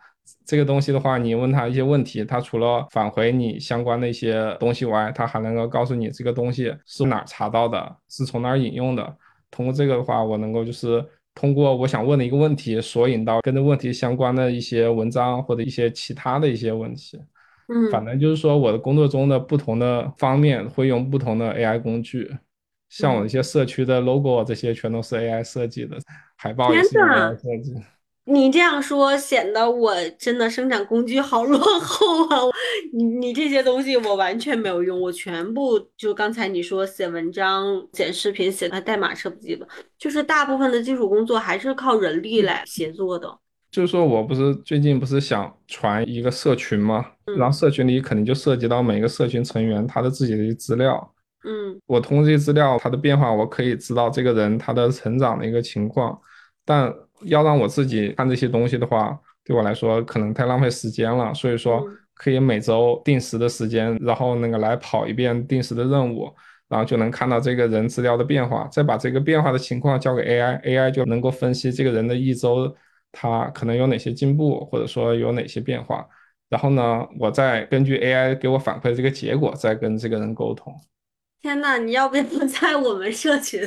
[0.45, 9.17] 这个东西的话，你问他一些问题，他除了返回你相关的一些东西外，他还能够告诉你这个东西是哪儿查到的，是从哪儿引用的。
[9.49, 17.19] 通过这个的话，我能够就是通过我想问的一个问题，索引到跟这问题相关的一些文章或者一些其他的一些问题。
[17.73, 22.29] 嗯，反正就是说我的工作中的不同的方面会用不同的 AI 工具，
[22.89, 25.97] 像我一些社区的 logo 这些全都是 AI 设计的，
[26.35, 27.73] 海报也是 AI 设计。
[28.25, 32.37] 你这样说显得我真的生产工具好落后啊！
[32.93, 43.39] 你你这些东西我完全没有用，我全部就刚才你说写文章、剪视频、写代码是不记得，就是大部分的基础工作还是靠人力来协作的。
[43.71, 47.05] 就是说我不是最近不是想传一个社群吗？
[47.37, 51.13] 然后社群里肯定就涉及到每个社群成员他的自己的资料。
[51.43, 56.19] 嗯，我通过这些资料，他的变化，我可以知道这个人他的成长的一个情况，
[56.63, 56.93] 但。
[57.25, 61.31] 要让我自己看这些东西的话，对我来说可能太浪费时间了。
[61.35, 66.33] 所以说，可以每周定时的时间，然后那个来跑一遍定时的任务，
[66.67, 72.75] 然后就能看到这个人资料的变化，再把这个变化的情况交给 AI，AI 就能够分析这个人的一周
[73.11, 76.07] 他可能有哪些进步，或者说有哪些变化。
[76.49, 80.73] 然后呢，我再根据 AI 给我反馈的这个结果，再跟这个人沟通。
[81.41, 83.59] 天呐，你要不要在我们社群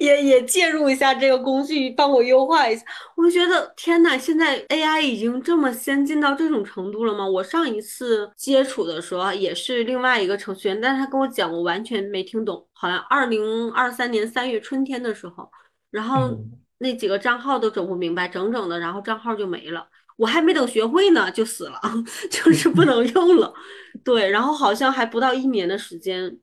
[0.00, 2.82] 也也介入一下这个工具，帮我优化一下？
[3.14, 7.28] 我就觉得天呐，现在 AI 已经这么先进到这种程度了吗？
[7.28, 12.66] 我上一次接触的时候也是另外一个程序员，但是他跟我讲，我完全没听懂。
[12.72, 15.50] 好像二零二三年三月春天的时候，
[15.90, 16.38] 然后
[16.80, 19.88] 那几个账号都整不明白，整整的，然后账号就没了。
[20.16, 21.80] 我还没等学会呢，就死了，
[22.30, 23.54] 就是不能用了。
[24.02, 26.38] 对，然后好像还不到一年的时间。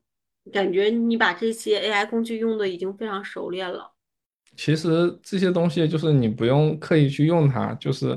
[0.54, 3.92] 感觉你把这些 AI 工具用的已经非常熟练了。
[4.56, 8.16] 其实这些东西就是你不用刻意去用它，就是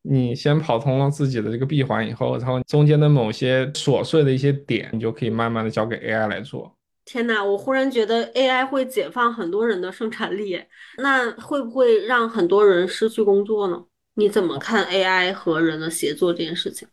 [0.00, 6.74] 你先跑通了自己的这个闭环以后，然后中间的某些琐碎的一些点，你就可以慢慢的交给 AI 来做。
[7.08, 10.62] 天呐，我忽然觉得 AI 会解放很多人的生产力，
[10.98, 13.82] 那会不会让很多人失去工作呢？
[14.16, 16.86] 你怎么看 AI 和人的协作这件事情？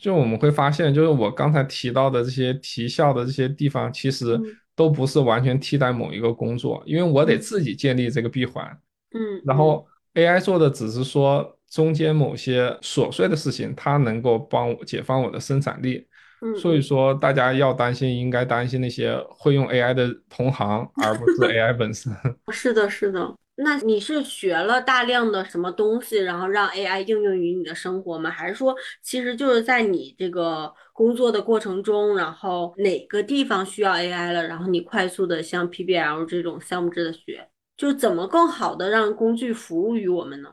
[0.00, 4.40] 就我们会发现，就是我刚才提到的这些提效的这些地方，其实
[4.74, 8.66] 都不是完全替代某一个工作，因为我得自己建立这个闭环。
[9.12, 16.06] 嗯，然后 AI 做的只是说中间某些琐碎的事情，它能够帮我解放我的生产力。
[16.42, 22.12] 嗯，所以说大家要担心，应该担心那些会用 AI 的同行，而不是 AI 本身。
[22.50, 23.34] 是的，是的。
[23.62, 28.30] 那你是学了大量的什么东西，然后让 AI 应用于你的生活吗？
[28.30, 40.48] 还是说，其实就是在你这个工作的过程中，然后哪个地方需要 AI 了，然后你快速的像 PBL 这种项目制的学，就怎么更好的让工具服务于我们呢？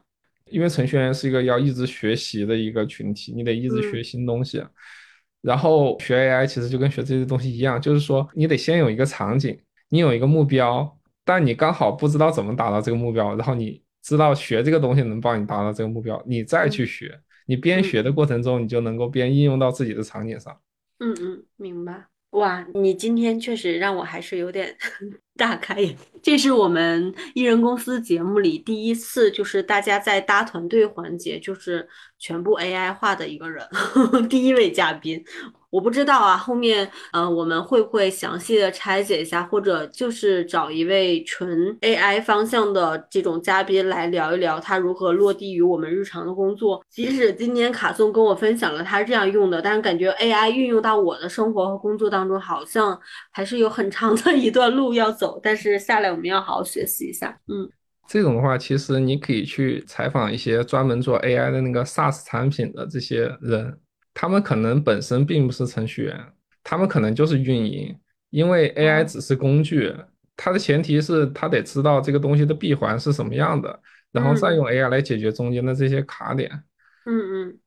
[0.52, 4.62] 因为程序员是一个要一直学习的一个群体，你得一直学新东西。
[5.42, 9.58] 然后学 AI 其实就跟学这些东西一样，就是说你得先有一个场景，
[9.90, 20.60] 你有一个目标，但你刚好不知道怎么达到这个目标，然后你知道学这个东西能帮你达到这个目标，你再去学，你边学的过程中，你就能够边应用到自己的场景上。
[21.00, 22.08] 嗯嗯，明白。
[22.32, 24.76] 哇，你今天确实让我还是有点
[25.38, 25.96] 大开眼。
[26.22, 31.88] 这是我们艺人公司节目里第一次，就是大家在搭团队环节，就是
[32.20, 33.66] 全部 AI 化的一个人，
[34.30, 35.24] 第一位嘉宾。
[35.70, 46.82] 我不知道啊，后面呃我们会不会详细的拆解一下，或者就是找一位纯 AI 方向的这种嘉宾来聊一聊他如何落地于我们日常的工作。
[46.90, 52.98] 即使今年卡颂跟我分享了他是这样用的，但是感觉 AI 运用到我的生活和工作当中，好像
[53.32, 55.38] 还是有很长的一段路要走。
[55.44, 57.38] 但是下来我们要好好学习一下。
[57.48, 57.70] 嗯，
[58.08, 63.78] 这种的话，其实你可以去采访一些专门做 AI 的那个 SaaS 产品的这些人。
[64.20, 66.20] 他们可能本身并不是程序员，
[66.64, 67.96] 他们可能就是运营，
[68.32, 69.94] 因为 AI 只是工具，
[70.36, 73.80] 它的前提是他得知道这个东西的闭环是什么样的，
[74.12, 76.50] 然后再用 AI 来解决中间的这些卡点。
[77.06, 77.60] 嗯嗯，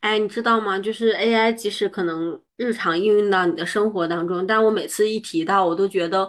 [0.00, 0.78] 哎，你知道吗？
[0.78, 6.26] 就是 AI 即使可能日常应用到你的生活当中，但我每次一提到，我都觉得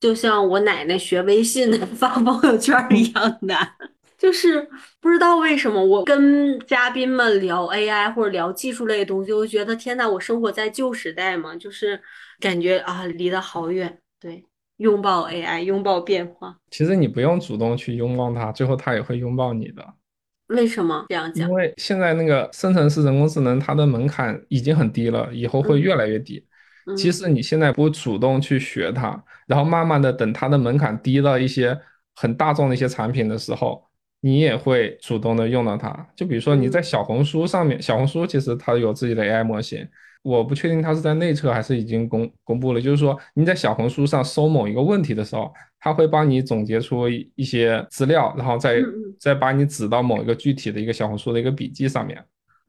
[0.00, 3.74] 就像我奶奶学微信 发朋友圈一样难。
[4.24, 4.66] 就是
[5.02, 12.00] 不知道为什么，我跟嘉宾们聊 AI 或者聊技术类的东西，我觉得天呐，我生活在旧时代嘛，就是
[12.40, 13.98] 感觉啊离得好远。
[14.18, 14.42] 对，
[14.78, 16.56] 拥抱 AI，拥抱变化。
[16.70, 19.86] 其实你不用主动去拥抱它，最后它也会拥抱你的。
[20.46, 21.46] 为什么这样讲？
[21.46, 26.42] 因为现在那个生成式人工智能，它的门槛已经很低了，以后会越来越低。
[26.96, 31.78] 即使你现在不主动去学它，然后慢慢的等它的门槛低到一些
[32.14, 33.86] 很大众的一些产品的时候。
[34.26, 39.86] 你也会主动的用到它，就比如说你在小红书上面，小红书其实它有自己的 AI 模型，
[40.22, 42.80] 我不确定它是在内测还是已经公公布了。
[42.80, 48.82] 就是说你在小红书上搜某一个问题的时候，它会帮你总结出一些资料，然后再
[49.20, 52.24] 再把你指到某一个具体的一个小红书的一个笔记上面。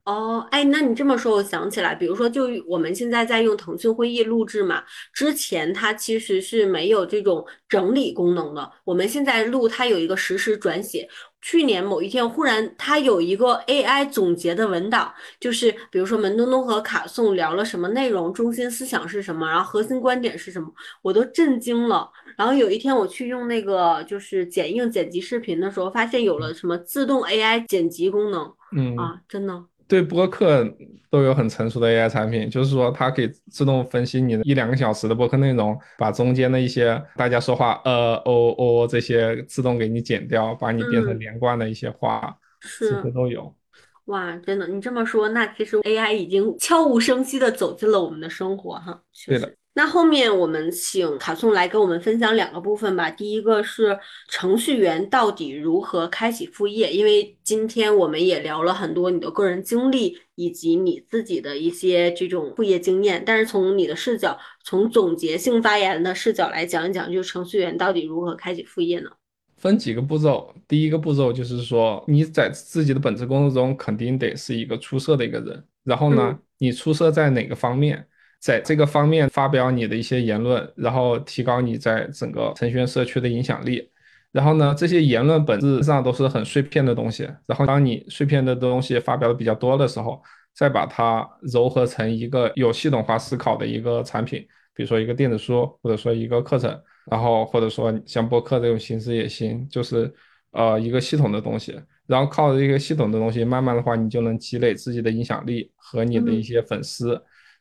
[0.05, 8.71] 哦，哎，那你这么说，我想起来，比如说，就我们现在在用腾讯会议录制嘛，之前它其实是没有这种整理功能的。
[8.83, 11.09] 我们现在录，它有一个实时转写。
[11.41, 22.07] 去年某一天，忽然它有一个 AI 总结的文档，就是比如说门东东和卡颂聊了什么内容，中心思想是什么，然后核心观点是什么，我都震惊了。
[22.37, 29.65] 然后有一天我去用那个就是剪映剪辑视频的时候，发现有了什么自动 AI 剪辑功能，嗯啊，真的。
[29.88, 30.67] 对播客
[31.09, 43.53] 都有很成熟的 AI 产品，就是说它可以自动分析你的一两个小时的播客内容，把中间的一些大家说话呃哦哦这些自动给你剪掉，把你变成连贯的一些话，是这些都有。
[44.05, 49.01] 哇，真的，你这么说，那其实 AI 已经悄无声息的走进了我们的生活哈。
[49.27, 49.51] 对的。
[49.78, 53.11] 那后面我们请卡颂来跟我们分享两个部分吧。
[53.11, 53.99] 第一个是
[54.30, 63.21] 程序员到底如何开启副业，因为今天我们也聊了很多你的个人经历以及你自己的一些这种副业经验。
[63.26, 69.09] 但是从你的视角，从总结性发言的视角来讲一讲，就是程序员到底如何开启副业呢？
[69.57, 70.55] 分几个步骤。
[70.69, 75.61] 第一个步骤就是说你在自己的本职工作中肯定得是一个出色的一个人。
[75.84, 78.07] 然后呢，你出色在哪个方面？
[78.45, 83.89] 在这个方面发表你的一些言论，然后提高你在整个程序员社区的影响力。
[84.31, 87.27] 然后呢，这些言论本质上都是很碎片的东西。
[87.47, 90.21] 然后当你碎片的东西发表的比较多的时候，
[90.53, 96.79] 再把它糅合成一个有系统化思考的一个产品，比如说一个电子书，或者说一个课程，
[97.09, 100.13] 然后或者说像播客这种形式也行，就是
[100.51, 107.19] 呃一个系统的东西，然后靠着这个系统的东西，慢慢的话，你就能积累自己的影响力和你的一些粉丝。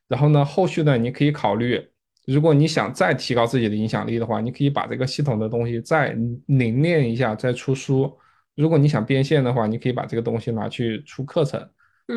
[0.09, 1.81] 然后呢，后续呢，你可以考虑，
[2.27, 8.13] 如果你想再提高自己的影响力的话，你可以把这个系统的东西再凝练一下，再出书。
[8.55, 11.61] 如果你想变现的话，你可以把这个东西拿去出课程，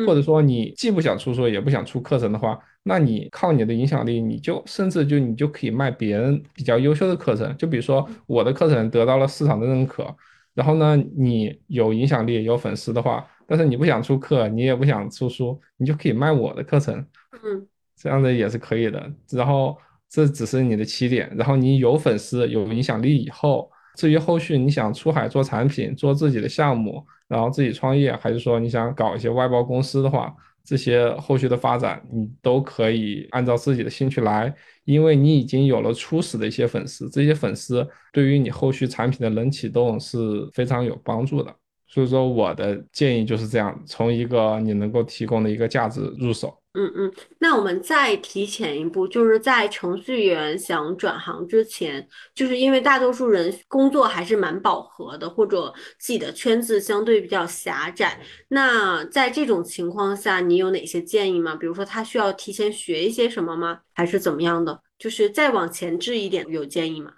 [0.06, 7.56] 或者说你既不想出书，也不想出课程的话，那你靠你的影响力，你就甚至就你就可以卖别人比较优秀的课程。
[7.56, 10.14] 就比如说我的课程得到了市场的认可，
[10.54, 17.04] 然后呢，你有影响力、有粉丝的话，但是你不想出课，你也不想出书，你就可以卖我的课程。
[17.42, 17.66] 嗯。
[17.98, 19.76] 这样的也是可以的，然后
[20.08, 30.32] 这只是你的起点，然后你有粉丝、有影响力以后，至于后续你想出海做产品、做自己的项目，然后自己创业，还是说你想搞一些外包公司的话，
[30.64, 41.54] 这些后续的发展你都可以按照自己的兴趣来，因为你已经有了初始的一些粉丝，这些粉丝对于你后续产品的冷启动是非常有帮助的。
[41.90, 46.54] 所以说，我的建议就是这样，从一个你能够提供的一个价值入手。
[46.78, 52.06] 嗯嗯，那我们再提前一步，就是在程序员想转行之前，
[52.36, 58.20] 就是因为大多数人工作还是蛮饱和的，或者自己的圈子相对比较狭窄。
[58.46, 61.56] 那在这种情况下，你有哪些建议吗？
[61.56, 63.80] 比如说他需要提前学一些什么吗？
[63.92, 64.80] 还是怎么样的？
[64.96, 67.12] 就是再往前置一点，有建议吗？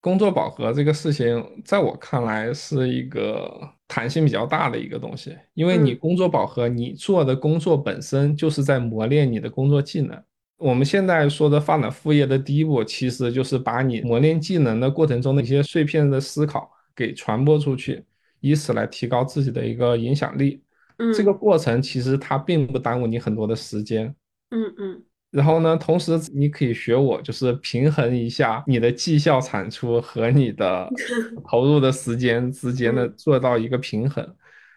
[0.00, 3.50] 工作饱和这个事情，在我看来是一个
[3.90, 10.16] 弹性比较大的一个东西，因为你工作饱和，你做的工作本身就是在磨练你的工作技能。
[10.58, 18.04] 我们现在说的发展副业的第一步，其实就是把你磨练技能的过程中的一些碎片的思考给传播出去，
[18.38, 20.62] 以此来提高自己的一个影响力。
[20.98, 24.14] 嗯，这个过程其实它并不耽误你很多的时间。
[24.50, 25.02] 嗯嗯。
[25.30, 30.88] 然后呢，同时你可以学我，就是平衡一下你的绩效产出和你的
[31.48, 34.26] 投入的时间之间的做到一个平衡，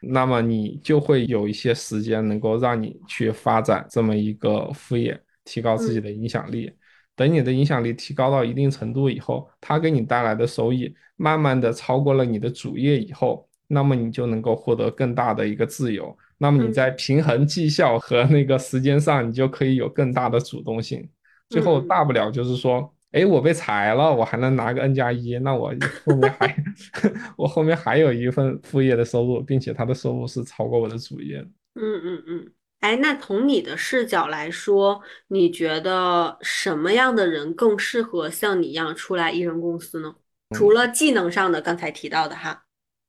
[0.01, 6.71] 那么你就会有一些时间能够让你去发展这么一个副业，提高自己的影响力。
[7.15, 16.15] 等你的影响力提高到一定程度以后，它给你带来的收益慢慢的超过了你的主业以后，那么你就能够获得更大的一个自由。
[16.43, 21.09] 那么你在平衡绩效和那个时间上，你就可以有更大的主动性。
[21.47, 25.73] 最后大不了就是说，哎，我被裁了，我还能拿个 N 加一，那我
[26.05, 26.63] 后面还
[27.37, 31.37] 我后面还有一份副业的收入，并且他的收入是超过我的主业。
[31.75, 32.51] 嗯嗯嗯。
[32.81, 40.13] 哎，那从你的视角来说，你觉得什么样的人更适合像你一样出来艺人公司呢？
[40.53, 42.65] 除了技能上的，刚才提到的哈。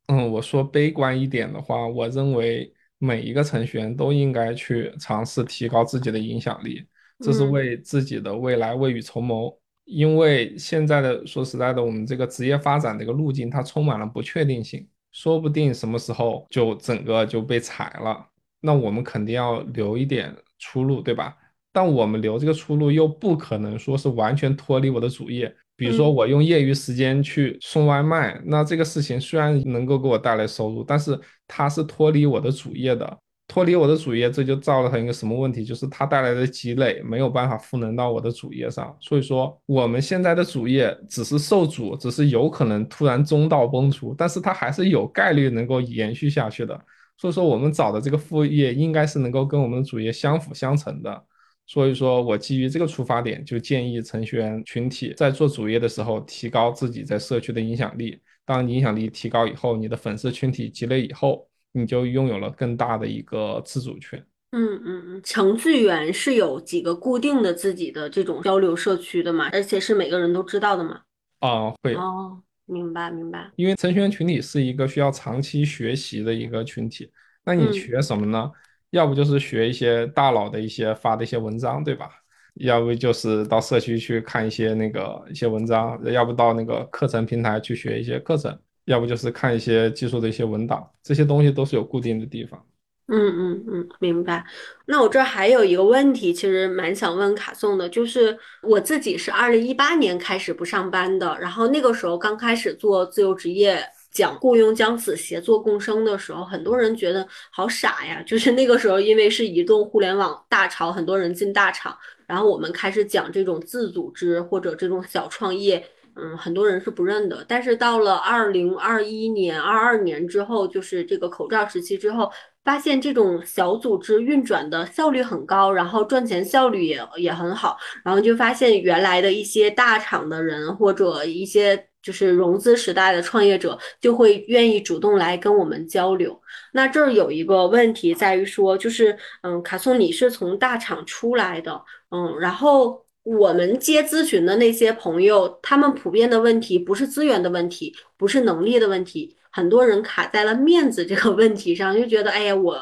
[0.06, 2.72] 嗯，我说悲观一点的话，我认为。
[2.98, 6.86] 每一个程序员都应该去尝试提高自己的影响力，
[7.18, 9.56] 这是为自己的未来未雨绸缪。
[9.84, 18.26] 因为现在的说实在的，我们这个职业发展这个路径它充满了不确定性，说不定什么时候就整个就被裁了。
[18.60, 21.36] 那我们肯定要留一点出路，对吧？
[21.70, 25.54] 但我们留这个出路又不可能说是完全脱离我的主业。
[25.76, 31.18] 比如说，我用业余时间去送外卖，那这个事情虽然能够给我带来收入，但是
[31.48, 33.18] 它是脱离我的主业的，
[33.48, 35.64] 脱离我的主业，这就造成一个什么问题？
[35.64, 38.96] 就是它带来的积累没有办法赋能到我的主业上。
[39.00, 46.80] 所以说，我们现在的主业只是受阻，只是有可能突然中道崩殂，但是它还是有概率能够延续下去的。
[47.16, 51.24] 所以说，我们找的这个副业应该是能够跟我们的主业相辅相成的。
[51.66, 58.20] 所以说我基于这个出发点，就建议程序员群体在做主业的时候，提高自己在社区的影响力。
[58.44, 64.22] 当影响力提高以后，你的粉丝群体积累以后，你就拥有了更大的一个自主权。
[64.52, 69.48] 嗯嗯嗯，程序员是有几个固定的自己的这种交流社区的嘛？
[69.50, 71.00] 而且是每个人都知道的嘛？
[71.40, 71.94] 啊，会。
[71.94, 73.50] 哦，明白明白。
[73.56, 77.10] 因为程序员群体是一个需要长期学习的一个群体，
[77.44, 78.50] 那你学什么呢？
[78.94, 82.08] 要不就是学一些大佬的一些发的一些文章，对吧？
[82.54, 92.64] 要不就是到社区去看一些那个一些文章，要不到那个课程平台去学一些课程，要不就是看一些技术的一些文档，这些东西都是有固定的地方。
[93.08, 94.44] 嗯嗯嗯，明白。
[94.86, 103.84] 那我这还有一个问题，其实蛮想问卡颂的，就是我自己是二零一八年开始不上班的，然后那个时候刚开始做自由职业。
[104.14, 108.22] 讲雇佣将死协作共生的时候，很多人觉得好傻呀。
[108.22, 111.94] 就是那个时候，因为是移动互联网大潮，很多人进大厂，
[112.26, 115.84] 然后我们开始讲这种自组织或者这种小创业，
[116.14, 117.44] 嗯，很多人是不认的。
[117.48, 122.30] 但是到了二零二一年、二二年之后，就是这个口罩时期之后，
[122.64, 131.88] 发现这种小组织运转的效率很高，然后赚钱效率也也很好，然后就发现原来的一些大厂的人或者一些。
[132.04, 136.38] 就是融资时代的创业者就会愿意主动来跟我们交流。
[136.74, 152.76] 那这儿有一个问题在于说，就是嗯，卡松你是从大厂出来的，嗯，然后我们接咨询的那些朋友，他们普遍的问题不是资源的问题，不是能力的问题，很多人卡在了面子这个问题上，就觉得哎呀我。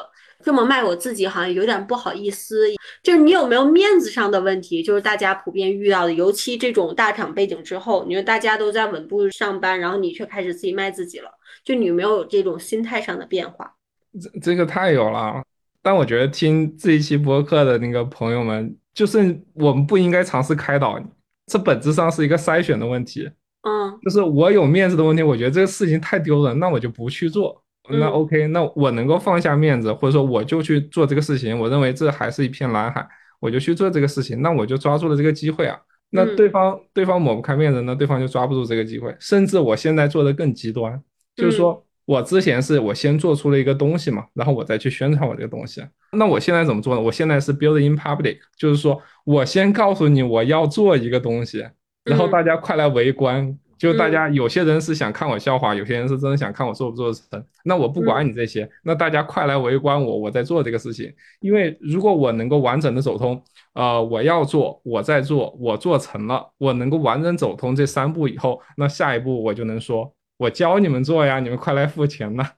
[0.45, 2.67] 这么卖我自己好像有点不好意思，
[3.01, 4.83] 就是你有没有面子上的问题？
[4.83, 11.29] 就是大家普遍遇到的，尤其这种大厂背景之后，你说大家都在稳步上班，然后你却开始自己卖自己了，
[11.63, 13.73] 就你有没有这种心态上的变化？
[14.21, 15.41] 这这个太有了，
[15.81, 21.05] 但我觉得听这一期播客的那个朋友们，就是我们不应该尝试开导你，
[21.45, 23.31] 这本质上是一个筛选的问题。
[23.63, 27.61] 嗯，就是我有面子的问题，我觉得这个事情太丢人，那我就不去做。
[27.89, 33.05] 那 OK，那我能够放下面子，或者说我就去做这个事情，我认为这还是一片蓝海，
[33.41, 35.77] 我就去做这个事情，那我就抓住了这个机会啊。
[36.09, 39.13] 那对方对方抹不开面子，那对方就抓不住这个机会。
[39.19, 41.01] 甚至我现在做的更极端，
[41.35, 45.83] 就是说我之前是我先做出了一个东西嘛，然后我再去宣传我这个东西。
[46.13, 47.01] 那我现在怎么做呢？
[47.01, 51.65] 我现在是 build in public，就是说我先告诉你我要做一个东西，
[52.03, 53.57] 然后大家快来围观。
[53.75, 57.43] 就大家有些人是想看我笑话，有些人是真的想看我做不做成。
[57.65, 61.13] 那我不管你这些，那大家快来围观我，我在做这个事情。
[61.41, 63.43] 因为如果我能够完整的走通，
[63.73, 72.51] 呃，我要做，我在做，我做成了，我能够完整走通这三步以后，那下一步我就能说，我教你们做呀，你们快来付钱呐。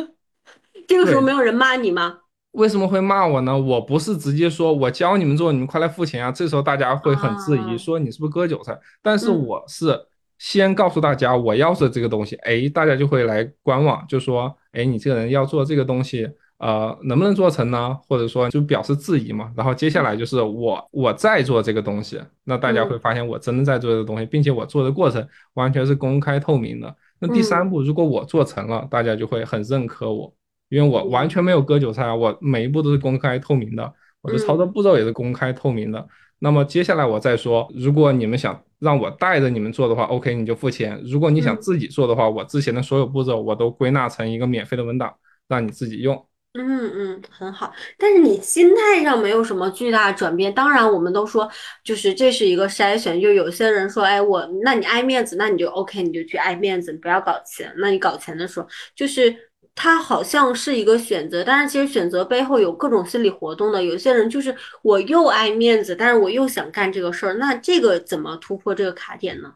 [0.86, 2.18] 这个时候没有人骂你吗？
[2.52, 3.58] 为什么会骂我呢？
[3.58, 6.32] 我不是直接说我教你们做，你们快来付钱啊。
[6.32, 8.78] 这时候大家会很质疑，说你是不是割韭菜？
[9.02, 10.06] 但是我是。
[10.38, 16.28] 先告诉大家我要是这个东西，哎，大家就会来观望，就说，哎，你这个人要做这个东西，
[16.58, 17.96] 呃，能不能做成呢？
[18.08, 19.52] 或者说就表示质疑嘛。
[19.56, 25.24] 然后接下来就是我我在做这个东西，那大家会发现我真的在做这个东西，并且我做的过程
[25.54, 26.92] 完全是公开透明的。
[27.20, 30.34] 那第三步，如果我做成了，大家就会很认可我，
[30.72, 33.92] 因为我完全没有割韭菜啊，我每一步都是公开透明的，
[34.22, 36.08] 我的操作步骤也是公开透明的。
[36.38, 45.14] 那么接下来我再说，如果你们想让我带着你们做的话，OK，你就付钱；如果你想自己做的话，我之前的所有步骤我都归纳成一个免费的文档，
[45.46, 46.26] 让你自己用。
[46.54, 47.70] 嗯嗯，很好。
[47.98, 50.52] 但是你心态上没有什么巨大转变。
[50.54, 51.46] 当然，我们都说
[51.84, 57.70] 就是这是一个筛选，就有些人说，哎，我那你爱面子，那你就 OK，你就去爱面子，你不要搞钱。
[57.76, 58.66] 那你搞钱的时候，
[58.96, 59.51] 就是。
[59.74, 63.82] 它好像是一个选择，但是其实选择背后有各种心理活动的。
[63.82, 69.54] 有些人就是我又爱面子，但是我又想干这个事儿，那这个怎么突破这个卡点呢？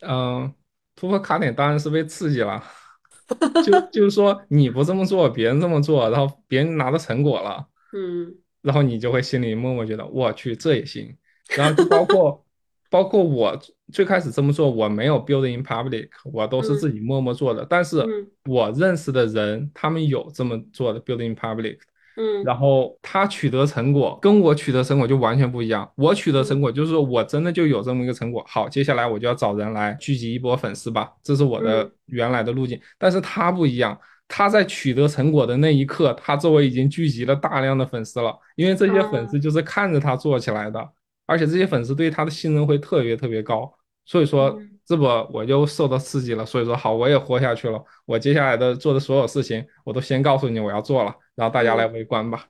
[0.00, 0.52] 嗯，
[0.96, 2.62] 突破卡点当然是被刺激了，
[3.64, 11.16] 就就是说你不这么做，别人这么做，然后别人拿到成果了，嗯，然后你就会心里默默觉得我去这也行，
[11.56, 12.44] 然后就包括。
[12.92, 13.56] 包括我
[13.92, 17.66] 最开始这么做，我没有 build in public，我都是自己默默做的。
[17.68, 18.04] 但是
[18.44, 21.78] 我认识的人，他们有这么做的 build in public，
[22.16, 25.90] 嗯，然后他取得成果跟我取得成果就完全不一样。
[25.94, 28.44] 我取得成果就是说我真的就有这么一个成果。
[28.48, 32.80] 好，接下来我就要找人来聚集一波粉丝吧，这是我的原来的路径。
[32.98, 40.88] 但是他不一样，他在取得成果的那一刻，他周围已经聚集了大量的粉丝了，因为这些粉丝就是看着他做起来的。
[41.26, 43.72] 而且这些粉丝对他的信任会特别特别高，
[44.10, 46.44] 所以说这不我就受到刺激了。
[46.44, 47.80] 所以说好，我也活下去了。
[48.06, 52.44] 我接下来的做的所有事情，我都先告诉你我要做了，然后大家来围观吧。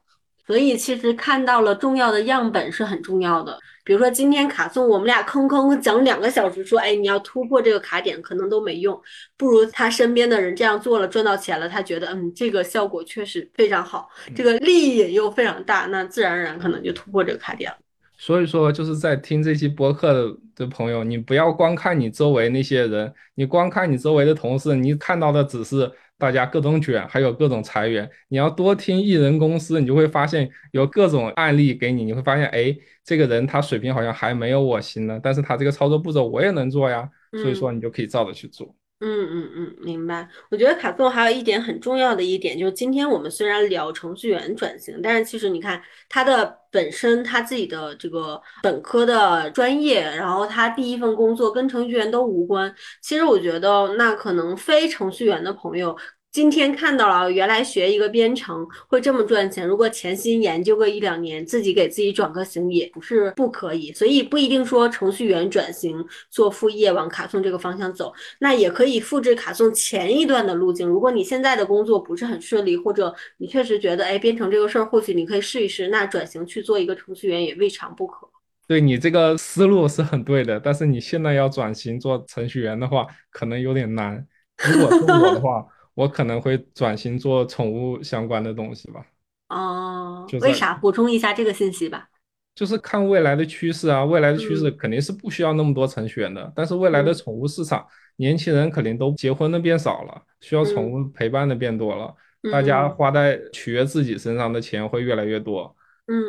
[0.47, 3.59] 所以其实看到了重要的样本是很重要的。
[3.85, 8.99] 比如说今天卡送我们俩吭吭讲两个小时，说哎你要突破这个卡点可能都没用，
[9.37, 17.77] 不如他身边的人这样做了赚到钱了，他觉得嗯这个效果确实非常好，这个利益也又非常大，那自然而然可能就突破这个卡点了。
[18.21, 28.07] 所以说，就是在听这期播客的的朋友，你不要光看你周围那些人，你光看你周围的同事，你看到的只是大家各种卷，还有各种裁员。
[28.29, 38.67] 你要多听艺人公司，你就会发现有各种案例给你，你会发现，哎，这个人他水平好像还没有我行呢，但是他这个操作步骤我也能做呀，所以说你就可以照着去做。
[38.67, 40.29] 嗯嗯嗯嗯，明白。
[40.51, 52.75] 我觉得卡颂还有一点很重要的一点，就是今天我们虽然聊程序员转型，但是其实你看他的本身他自己的这个本科的专业，然后他第一份工作跟程序员都无关。
[53.01, 55.97] 其实我觉得那可能非程序员的朋友。
[56.33, 59.67] 今天看到了，原来学一个编程会这么赚钱。
[59.67, 63.93] 如果潜心研究个一两年，自己给自己转个型也不是不可以。
[63.93, 70.87] 所以不一定说程序员转型做副业往卡送这个方向走，那也可以复制卡送前一段的路径。
[70.87, 78.29] 如果你现在的工作不是很顺利，或者你确实觉得哎编程这个事儿或许你可以试一试，那转型去做一个程序员也未尝不可。
[78.69, 84.25] 对你这个思路是很对的，但是你现在要转型做程序员的话，可能有点难。
[84.59, 85.67] 如果是我的话，
[86.01, 89.05] 我可能会转型做宠物相关的东西吧。
[89.49, 90.73] 哦，为啥？
[90.75, 92.09] 补充一下这个信息吧。
[92.55, 97.87] 就是看未来的趋势啊，未来的趋势嗯肯定是不需要那么多程序员的，但是未来的嗯宠物市场，
[98.17, 102.15] 年轻人肯定都结婚的变少了，需要宠嗯物陪伴的变多了，
[102.51, 105.77] 大家嗯花在取悦自己身上的钱会越来越多。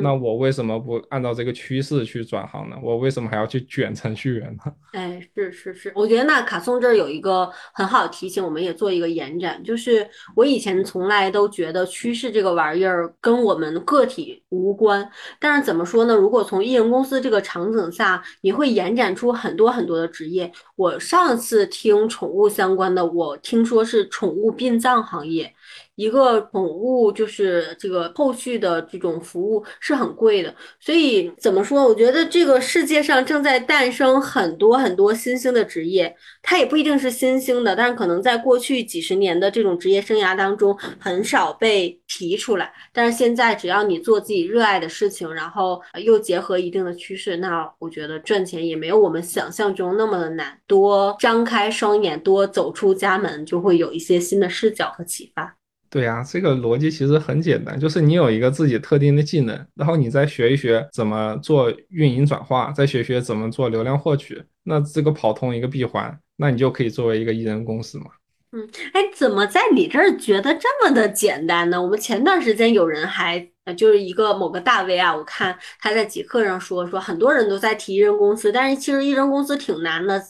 [0.02, 2.76] 那嗯，我为什么不按照这个趋势去转行呢？
[2.84, 4.72] 我为什么还要去卷程序员呢？
[4.94, 15.10] 哎，是是是，我觉得那卡松这儿有一个很好的提醒，我们也做一个延展，就是我以前从来都觉得趋势这个玩意儿跟我们个体无关，
[15.40, 16.14] 但是怎么说呢？
[16.14, 20.52] 如果从艺人公司这个场景下，你会延展出很多很多的职业。
[20.76, 25.54] 我上次听宠物相关的，我听说是宠物殡葬行业。
[26.02, 31.84] 一个宠物就是这个后续的这种服务是很贵的，所以怎么说？
[31.88, 42.74] 我觉得这个世界上正在诞生很多很多新兴的职业，它也不一定是新兴的，但是可能在过去几十年的这种职业生涯当中很少被提出来。
[42.92, 50.58] 但是现在只要你做自己热爱的事情，然后又结合一定的趋势，那我觉得赚钱也没有我们想象中那么的难。
[50.66, 55.56] 多张开双眼，多走出家门，就会有一些新的视角和启发。
[55.92, 68.06] 对呀，这个逻辑其实很简单，就是你有一个自己特定的技能，然后你再学一学怎么做运营转化，再学学怎么做流量获取，那这个跑通一个闭环，那你就可以作为一个艺人公司嘛。
[68.54, 71.82] 嗯，哎，怎么在你这儿觉得这么的简单呢？
[71.82, 80.22] 我们前段时间有人还，呃，就是一个某个大 V 啊，我看他在极客上说，说很多人都在提艺人公司，但是其实艺人公司挺难的，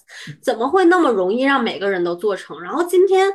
[0.42, 2.62] 怎么会那么容易让每个人都做成？
[2.62, 3.28] 然后今天，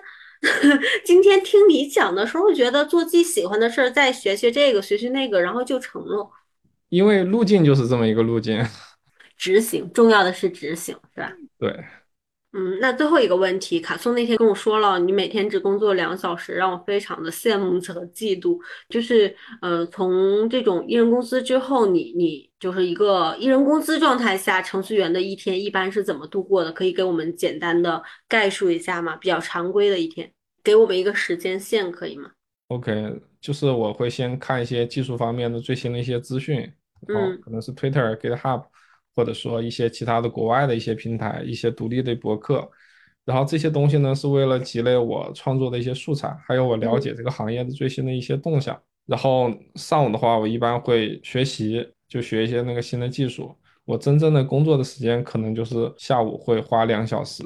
[1.04, 6.30] 今天听你讲的时候，觉得做自己喜欢的事儿，再学学这个，学学那个，然后就成了。
[6.88, 8.64] 因为路径就是这么一个路径。
[9.36, 11.32] 执行，重要的是执行，是吧？
[11.58, 11.84] 对，
[12.58, 18.58] 嗯，那最后一个问题，卡松那天跟我说了，你每天只工作两小时，让我非常的羡慕和嫉妒。
[18.88, 26.72] 就是，呃，从这种一人公司之后，你你就是一个一人公司状态下，程序员的一天一般是怎么度过的？
[26.72, 29.14] 可以给我们简单的概述一下吗？
[29.16, 30.32] 比较常规的一天，
[30.64, 32.30] 给我们一个时间线，可以吗
[32.68, 36.60] ？OK，就是我会先看一些技术方面的最新的一些资讯，
[37.06, 38.64] 然后嗯可能是 Twitter、GitHub，
[39.16, 42.70] 或者说一些其他的国外的一些平台、一些独立的博客，
[43.24, 48.80] 然后这些东西呢是为了积累我创作的一些素材，还有我了嗯解这个行业的最新的一些动向。
[49.06, 53.56] 然后上午的话，我一般会学习，就学一些那个新的技术。
[53.84, 57.44] 我真正的工作的时间可能就是下午会花两小时，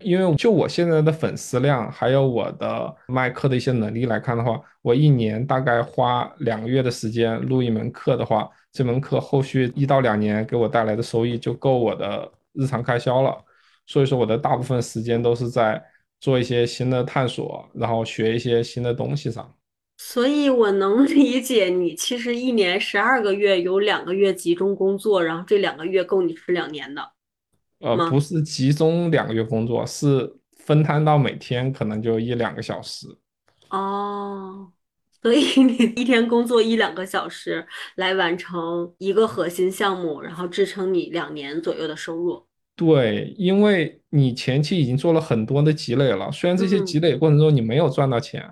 [0.00, 13.44] 因为就我现在的粉丝量，还有我的卖课的一些能力来看的话，我一年大概花两个月的时间录一门课的话，这门课后续一到两年给我带来的收益就够我的日常开销了。
[13.86, 15.82] 所以说，我的大部分时间都是在
[16.20, 19.54] 做一些新的探索，然后学一些新的东西上。
[19.96, 27.02] 所以我能理解你，其实一年十二个月有两个月集中工作，然后这两个月够你吃两年的
[27.80, 28.20] 呃，不？
[28.20, 33.08] 是集中两个月工作，是分摊到每天可能就一两个小时。
[33.70, 34.70] 哦，
[35.22, 37.66] 所以 你一天工作一两个小时
[37.96, 42.46] 来完成一个核心项目，然后支撑你两年左右的收入。
[42.76, 48.48] 对，因为你前期已经做了很多的积累了，虽然这些积嗯累过程中你没有赚到钱，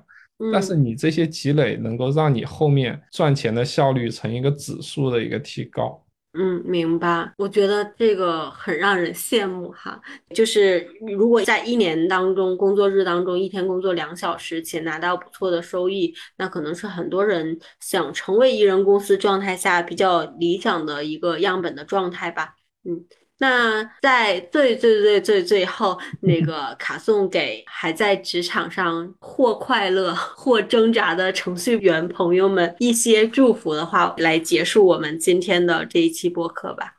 [0.51, 0.85] 但是嗯。
[0.85, 6.06] 你这些积累能够让你后面赚钱的效率成一个指数的一个提高。
[6.39, 7.33] 嗯，明白。
[7.39, 10.01] 我觉得这个很让人羡慕哈。
[10.35, 22.55] 就是如果在一年当中，工作日当中一天工作两小时，且拿到不错的收益，那可能是很多人想成为艺人公司状态下比较理想的一个样本的状态吧。
[22.85, 23.05] 嗯。
[23.39, 36.95] 那在最最最最最后， 那个卡送给还在职场上或快乐或挣扎的程序员朋友们一些祝福的话，来结束我们今天的这一期播客吧。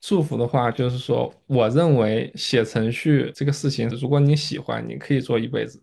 [0.00, 5.80] 祝福的话，就是说，我认为写程序这个事情，如果你喜欢，你可以做一辈子，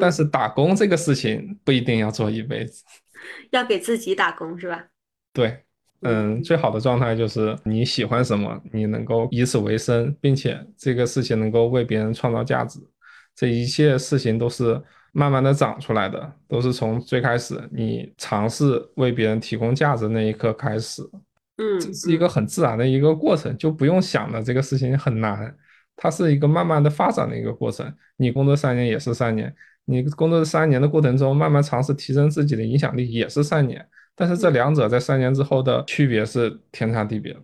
[0.00, 2.84] 但嗯，是打工这个事情不一定要做一辈子。
[3.50, 4.86] 要给自己打工是吧？
[5.32, 5.65] 对，
[6.02, 12.78] 嗯嗯，最好的状态就是你喜欢什么，你能够以此为生，并且这个事情能够为别人创造价值，
[13.34, 14.80] 这一切事情都是
[15.12, 21.02] 慢慢的长出来的，都是从最开始你尝试为别人提供价值那一刻开始，
[21.56, 25.56] 嗯这嗯是一个很自然的一个过程，就不用想的这个事情很难，
[25.96, 27.90] 它是一个慢慢的发展的一个过程。
[28.18, 29.52] 你工作三年也是三年，
[29.86, 33.86] 你工作三年的过程中，慢慢尝试提升自己的影响力也是三年。
[34.16, 34.50] 但是这。
[34.50, 37.36] 两者在三年之后的区别是天差地别。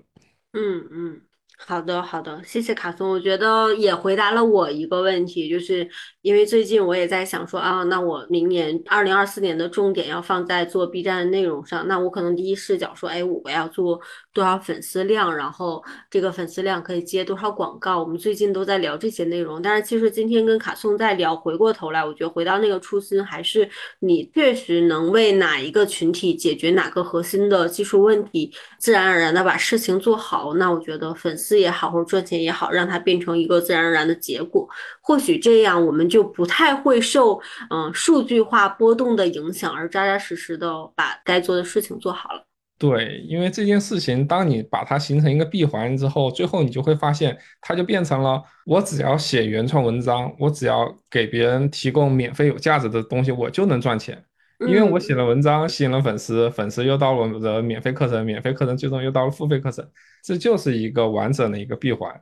[0.54, 1.20] 嗯嗯。
[1.64, 3.08] 好的，好的，谢谢卡松。
[3.08, 5.88] 我觉得也回答了我一个问题，就是
[6.22, 14.00] 因为最近我也在想说啊，那我明年二零二四年的重点要放在做 B 站的内容上，那我可能第一视角说，哎，我要做
[14.34, 17.98] 多少粉丝量，然后这个粉丝量可以接多少广告。
[17.98, 23.68] 我们最近都在聊这些内容，但是其实今天跟卡松在聊，回过头来，我觉得回到那个初心，还是
[24.00, 30.52] 你确实能为哪一个群体解决哪个核心的技术问题，自然而然的把事情做好。
[30.54, 31.62] 那我觉得粉丝。
[31.62, 34.68] 也好，或者赚钱也好，让它变成一个自然而然的结果。
[35.00, 42.51] 或许这样，我们就不太会受嗯数据化波动的影响，而扎扎实实的把该做的事情做好了。
[42.82, 54.20] 对，因为这件事情，当你把它形成一个闭环之后，最后你就会发现，它就变成了我只要写原创文章，我只要给别人提供免费有价值的东西，我就能赚钱。
[54.66, 59.88] 因为我写了文章，吸引了粉丝，粉丝又到了我的免费课程，免费课程最终又到了付费课程，
[60.24, 62.12] 这就是一个完整的一个闭环。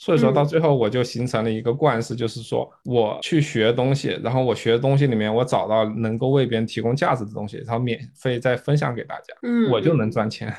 [0.00, 10.50] 所以说到最后，我就形成了一个惯式，就是说我去学东西，然后我学的东西里面，我找到能够为别人提供价值的东西，然后免费再分享给大家，嗯我就能赚钱。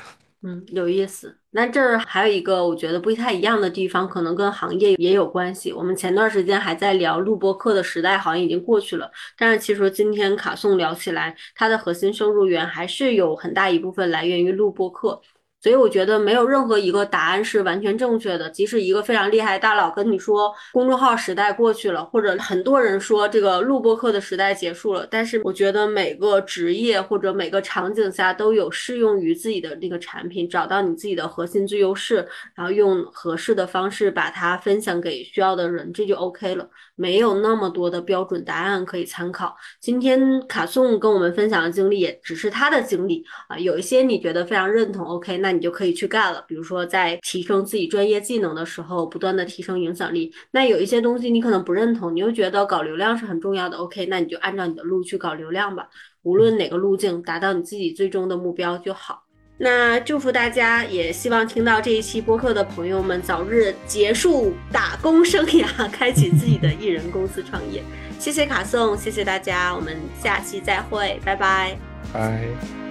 [0.44, 1.36] 嗯，有意思。
[1.52, 5.72] 那这儿还有一个我觉得不太一样的地方，可能跟行业也有关系。
[5.72, 9.08] 我们前段时间还在聊录播课的时代，好像已经过去了。
[9.38, 15.20] 但是其实今天卡颂聊起来，它的核心收入源还是有很大一部分来源于录播课。
[15.62, 18.50] 所以我觉得没有任何一个答案是完全正确的。
[18.50, 36.68] 即使一个非常厉害的大佬跟你说公众号时代过去了，或者很多人说这个录播课的时代结束了，但是我觉得每个职业或者每个场景下都有适用于自己的那个产品，找到你自己的核心最优势，然后用合适的方式把它分享给需要的人，这就 OK 了。
[36.94, 39.56] 没有那么多的标准答案可以参考。
[39.80, 46.44] 今天卡颂跟我们分享的经历也只是他的经历啊，有一些你觉得非常认同，OK，那你就可以去干了。
[46.48, 50.32] 比如说在提升自己专业技能的时候，不断的提升影响力。
[50.50, 55.88] 那有一些东西你可能不认同，你又觉得搞流量是很重要的，OK，那你就按照你的路去搞流量吧。
[56.22, 59.24] 无论哪个路径，达到你自己最终的目标就好。
[59.58, 67.82] 那祝福大家，也希望听到这一期播客的朋友们早日结束打工生涯， 开启自己的艺人公司创业。
[68.18, 71.76] 谢谢卡颂，谢谢大家，我们下期再会，拜拜。
[72.12, 72.81] 拜。